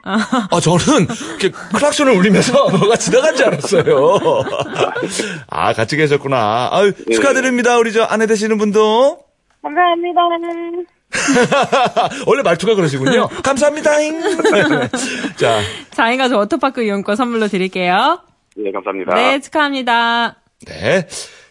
아, 0.06 0.60
저는 0.60 1.08
이렇게 1.40 1.50
클락션을 1.76 2.14
울리면서 2.18 2.70
뭐가 2.78 2.98
지나간 2.98 3.36
줄 3.36 3.48
알았어요. 3.48 4.20
아, 5.50 5.74
같이 5.74 5.96
계셨구나. 5.96 6.70
아유, 6.72 6.94
축하드립니다. 7.12 7.78
우리 7.78 7.94
저 7.94 8.04
아내 8.04 8.28
되시는 8.28 8.58
분도. 8.58 9.20
감사합니다. 9.62 10.22
원래 12.28 12.42
말투가 12.44 12.76
그러시군요. 12.76 13.30
감사합니다. 13.44 13.92
자, 15.38 15.60
자이가 15.92 16.28
저 16.28 16.38
워터파크 16.38 16.84
이용권 16.84 17.16
선물로 17.16 17.48
드릴게요. 17.48 18.20
네, 18.58 18.72
감사합니다. 18.72 19.14
네, 19.16 19.40
축하합니다. 19.40 20.36
네. 20.66 21.08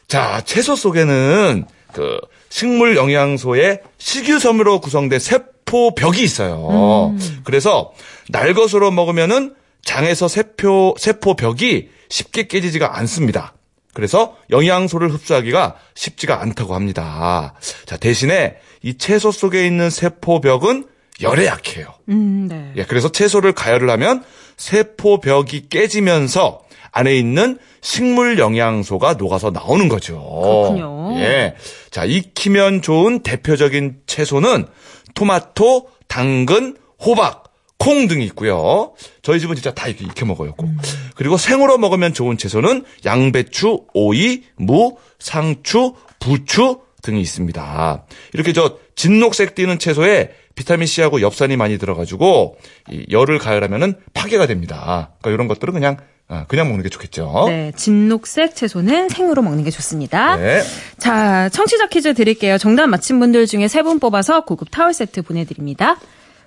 자, 0.08 0.42
채소 0.44 0.76
속에는 0.76 1.64
그 1.92 2.20
식물 2.48 2.96
영양소의 2.96 3.80
식유섬유로 3.98 4.80
구성된 4.80 5.18
세포벽이 5.18 6.22
있어요. 6.22 7.14
그래서 7.44 7.92
날 8.28 8.54
것으로 8.54 8.90
먹으면은 8.90 9.54
장에서 9.84 10.28
세포 10.28 10.94
세포벽이 10.98 11.88
쉽게 12.08 12.46
깨지지가 12.46 12.98
않습니다. 12.98 13.54
그래서 13.94 14.36
영양소를 14.50 15.12
흡수하기가 15.12 15.76
쉽지가 15.94 16.40
않다고 16.40 16.74
합니다. 16.74 17.54
자, 17.84 17.96
대신에 17.96 18.56
이 18.82 18.96
채소 18.96 19.30
속에 19.30 19.66
있는 19.66 19.90
세포벽은 19.90 20.86
열에 21.20 21.46
약해요. 21.46 21.86
음, 22.08 22.48
네. 22.48 22.72
예, 22.76 22.84
그래서 22.84 23.10
채소를 23.10 23.52
가열을 23.52 23.90
하면 23.90 24.24
세포벽이 24.56 25.68
깨지면서 25.68 26.61
안에 26.92 27.16
있는 27.16 27.58
식물 27.80 28.38
영양소가 28.38 29.14
녹아서 29.14 29.50
나오는 29.50 29.88
거죠. 29.88 30.14
그렇군요. 30.42 31.18
예. 31.18 31.54
자, 31.90 32.04
익히면 32.04 32.82
좋은 32.82 33.20
대표적인 33.20 34.02
채소는 34.06 34.66
토마토, 35.14 35.88
당근, 36.06 36.76
호박, 37.04 37.44
콩 37.78 38.06
등이 38.06 38.24
있고요. 38.26 38.92
저희 39.22 39.40
집은 39.40 39.56
진짜 39.56 39.74
다 39.74 39.88
이렇게 39.88 40.04
익혀 40.04 40.24
먹어요. 40.24 40.54
꼭. 40.54 40.70
그리고 41.16 41.36
생으로 41.36 41.78
먹으면 41.78 42.14
좋은 42.14 42.38
채소는 42.38 42.84
양배추, 43.04 43.86
오이, 43.92 44.44
무, 44.56 44.96
상추, 45.18 45.94
부추 46.20 46.78
등이 47.02 47.20
있습니다. 47.20 48.06
이렇게 48.34 48.52
저 48.52 48.78
진녹색 48.94 49.56
띠는 49.56 49.80
채소에 49.80 50.30
비타민 50.54 50.86
C하고 50.86 51.22
엽산이 51.22 51.56
많이 51.56 51.78
들어가지고 51.78 52.56
이 52.90 53.06
열을 53.10 53.38
가열하면은 53.38 53.94
파괴가 54.14 54.46
됩니다. 54.46 55.12
그러니까 55.20 55.30
이런 55.34 55.48
것들은 55.48 55.74
그냥 55.74 55.96
아, 55.96 56.02
그냥 56.48 56.68
먹는 56.68 56.82
게 56.82 56.88
좋겠죠. 56.88 57.44
네, 57.48 57.72
진녹색 57.76 58.56
채소는 58.56 59.10
생으로 59.10 59.42
먹는 59.42 59.64
게 59.64 59.70
좋습니다. 59.70 60.36
네. 60.36 60.62
자, 60.98 61.48
청취자 61.50 61.88
퀴즈 61.88 62.14
드릴게요. 62.14 62.56
정답 62.58 62.86
맞힌 62.86 63.20
분들 63.20 63.46
중에 63.46 63.68
세 63.68 63.82
분 63.82 63.98
뽑아서 64.00 64.44
고급 64.44 64.70
타월 64.70 64.94
세트 64.94 65.22
보내드립니다. 65.22 65.98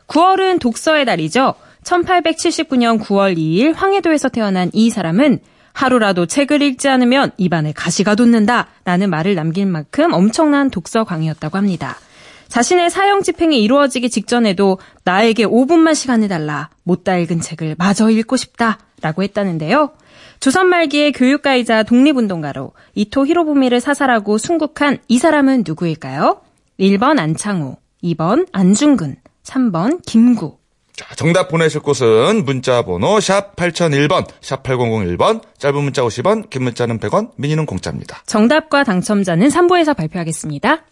9월은 0.07 0.59
독서의 0.59 1.05
달이죠. 1.05 1.53
1879년 1.84 2.99
9월 3.01 3.38
2일 3.38 3.76
황해도에서 3.76 4.30
태어난 4.30 4.69
이 4.73 4.89
사람은 4.89 5.39
하루라도 5.73 6.26
책을 6.26 6.61
읽지 6.61 6.88
않으면 6.88 7.32
입안에 7.38 7.73
가시가 7.73 8.15
돋는다 8.15 8.67
라는 8.86 9.09
말을 9.09 9.36
남길 9.36 9.65
만큼 9.65 10.13
엄청난 10.13 10.71
독서광이었다고 10.71 11.57
합니다. 11.57 11.97
자신의 12.47 12.89
사형 12.89 13.23
집행이 13.23 13.61
이루어지기 13.61 14.09
직전에도 14.09 14.80
나에게 15.03 15.45
5분만 15.45 15.93
시간을 15.93 16.28
달라 16.30 16.69
못다 16.84 17.17
읽은 17.17 17.41
책을 17.41 17.76
마저 17.78 18.09
읽고 18.09 18.38
싶다 18.38 18.80
라고 19.06 19.22
했다는데요. 19.22 19.91
조선 20.39 20.68
말기의 20.68 21.12
교육가이자 21.12 21.84
독립운동가로 21.84 22.72
이토 22.95 23.28
히로부미를 23.28 23.80
사살하고 23.80 24.39
순국한 24.39 24.97
이 25.08 25.20
사람은 25.20 25.64
누구일까요? 25.66 26.41
1번 26.80 27.20
안창호, 27.20 27.78
2번 28.03 28.47
안중근, 28.51 29.18
3번 29.43 30.01
김구. 30.08 30.58
자, 30.95 31.14
정답 31.16 31.49
보내실 31.49 31.82
곳은 31.82 32.45
문자 32.45 32.82
번호 32.82 33.20
샵 33.20 33.56
8001번, 33.56 34.26
샵 34.41 34.64
8001번, 34.64 35.41
짧은 35.60 35.84
문자 35.84 36.01
50원, 36.01 36.49
긴 36.49 36.64
문자는 36.64 36.99
100원, 36.99 37.30
미니는 37.36 37.68
공짜입니다. 37.68 38.24
정답과 38.26 38.84
당첨자는 38.86 39.49
3부에서 39.49 39.95
발표하겠습니다. 39.95 40.84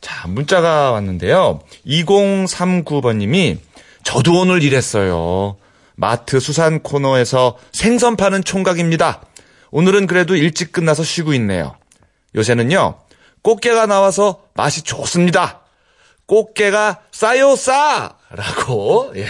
자, 0.00 0.28
문자가 0.28 0.92
왔는데요. 0.92 1.60
2039번님이 1.86 3.58
저도 4.02 4.40
오늘 4.40 4.62
일했어요. 4.62 5.56
마트 6.02 6.40
수산 6.40 6.82
코너에서 6.82 7.56
생선 7.70 8.16
파는 8.16 8.42
총각입니다. 8.42 9.22
오늘은 9.70 10.08
그래도 10.08 10.34
일찍 10.34 10.72
끝나서 10.72 11.04
쉬고 11.04 11.32
있네요. 11.34 11.76
요새는요, 12.34 12.98
꽃게가 13.42 13.86
나와서 13.86 14.42
맛이 14.54 14.82
좋습니다. 14.82 15.61
꽃게가 16.32 17.00
싸요 17.10 17.56
싸! 17.56 18.14
라고, 18.30 19.12
예. 19.16 19.26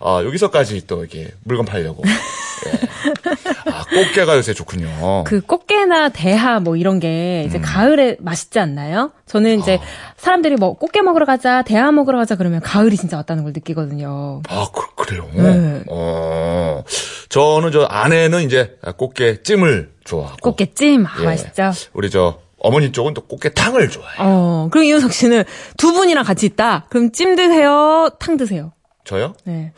아, 0.00 0.22
여기서까지 0.22 0.86
또 0.86 1.00
이렇게 1.00 1.30
물건 1.44 1.64
팔려고. 1.64 2.02
예. 2.06 3.72
아, 3.72 3.82
꽃게가 3.84 4.36
요새 4.36 4.52
좋군요. 4.52 5.24
그 5.24 5.40
꽃게나 5.40 6.10
대하 6.10 6.60
뭐 6.60 6.76
이런 6.76 7.00
게 7.00 7.44
음. 7.44 7.48
이제 7.48 7.58
가을에 7.58 8.18
맛있지 8.20 8.58
않나요? 8.58 9.12
저는 9.24 9.60
이제 9.60 9.78
아. 9.80 10.14
사람들이 10.18 10.56
뭐 10.56 10.74
꽃게 10.74 11.00
먹으러 11.00 11.24
가자, 11.24 11.62
대하 11.62 11.90
먹으러 11.90 12.18
가자 12.18 12.36
그러면 12.36 12.60
가을이 12.60 12.98
진짜 12.98 13.16
왔다는 13.16 13.42
걸 13.42 13.54
느끼거든요. 13.54 14.42
아, 14.50 14.66
그, 14.74 15.10
래요 15.10 15.28
네. 15.32 15.82
어, 15.88 16.84
저는 17.30 17.72
저 17.72 17.84
아내는 17.84 18.42
이제 18.42 18.76
꽃게 18.98 19.42
찜을 19.42 19.94
좋아하고. 20.04 20.36
꽃게찜 20.42 21.06
아, 21.06 21.22
예. 21.22 21.24
맛있죠. 21.24 21.72
우리 21.94 22.10
저 22.10 22.41
어머니 22.62 22.92
쪽은 22.92 23.12
또 23.14 23.22
꽃게탕을 23.26 23.90
좋아해요. 23.90 24.16
어, 24.20 24.68
그럼 24.70 24.84
이윤석 24.84 25.12
씨는 25.12 25.44
두 25.76 25.92
분이랑 25.92 26.24
같이 26.24 26.46
있다. 26.46 26.86
그럼 26.90 27.10
찜 27.12 27.34
드세요, 27.36 28.08
탕 28.20 28.36
드세요. 28.36 28.72
저요? 29.04 29.34
네. 29.44 29.72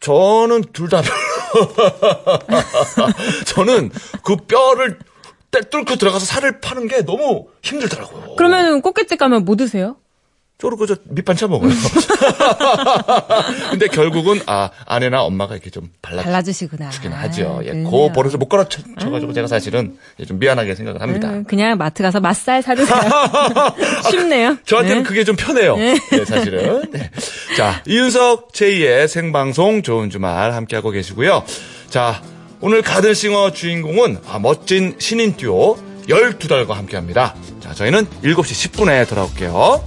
저는 0.00 0.62
둘 0.72 0.88
다 0.88 1.02
별로. 1.02 1.68
저는 3.46 3.90
그 4.24 4.36
뼈를 4.36 4.98
때- 5.50 5.60
뚫고 5.68 5.96
들어가서 5.96 6.24
살을 6.24 6.60
파는 6.60 6.86
게 6.88 7.04
너무 7.04 7.46
힘들더라고요. 7.62 8.36
그러면 8.36 8.82
꽃게집 8.82 9.18
가면 9.18 9.44
뭐 9.44 9.56
드세요? 9.56 9.96
쪼르고 10.60 10.86
저 10.86 10.96
밑반찬 11.04 11.50
먹어요. 11.50 11.70
근데 13.70 13.88
결국은 13.88 14.40
아 14.46 14.70
아내나 14.86 15.22
엄마가 15.22 15.54
이렇게 15.54 15.70
좀 15.70 15.88
발라 16.02 16.22
발라주시구나. 16.22 16.90
주긴 16.90 17.12
하죠. 17.12 17.60
예, 17.62 17.70
그러네요. 17.70 17.90
그 17.90 18.12
버릇을 18.12 18.38
못 18.38 18.48
걸어쳐가지고 18.48 19.32
제가 19.32 19.46
사실은 19.48 19.96
좀 20.26 20.38
미안하게 20.38 20.74
생각을 20.74 21.00
합니다. 21.00 21.30
음, 21.30 21.44
그냥 21.44 21.78
마트 21.78 22.02
가서 22.02 22.20
맛살 22.20 22.62
사드세요. 22.62 23.00
쉽네요. 24.10 24.56
저한테는 24.66 25.02
네. 25.02 25.08
그게 25.08 25.24
좀 25.24 25.34
편해요. 25.36 25.76
네, 25.76 25.96
사실은. 26.26 26.90
네. 26.90 27.10
자, 27.56 27.82
이윤석 27.86 28.52
제2의 28.52 29.08
생방송 29.08 29.82
좋은 29.82 30.10
주말 30.10 30.52
함께하고 30.52 30.90
계시고요. 30.90 31.44
자, 31.88 32.22
오늘 32.60 32.82
가든싱어 32.82 33.52
주인공은 33.52 34.18
아, 34.28 34.38
멋진 34.38 34.94
신인 34.98 35.36
듀오 35.36 35.78
12달과 36.08 36.72
함께합니다. 36.74 37.34
자, 37.60 37.72
저희는 37.72 38.06
7시 38.22 38.70
10분에 38.72 39.08
돌아올게요. 39.08 39.82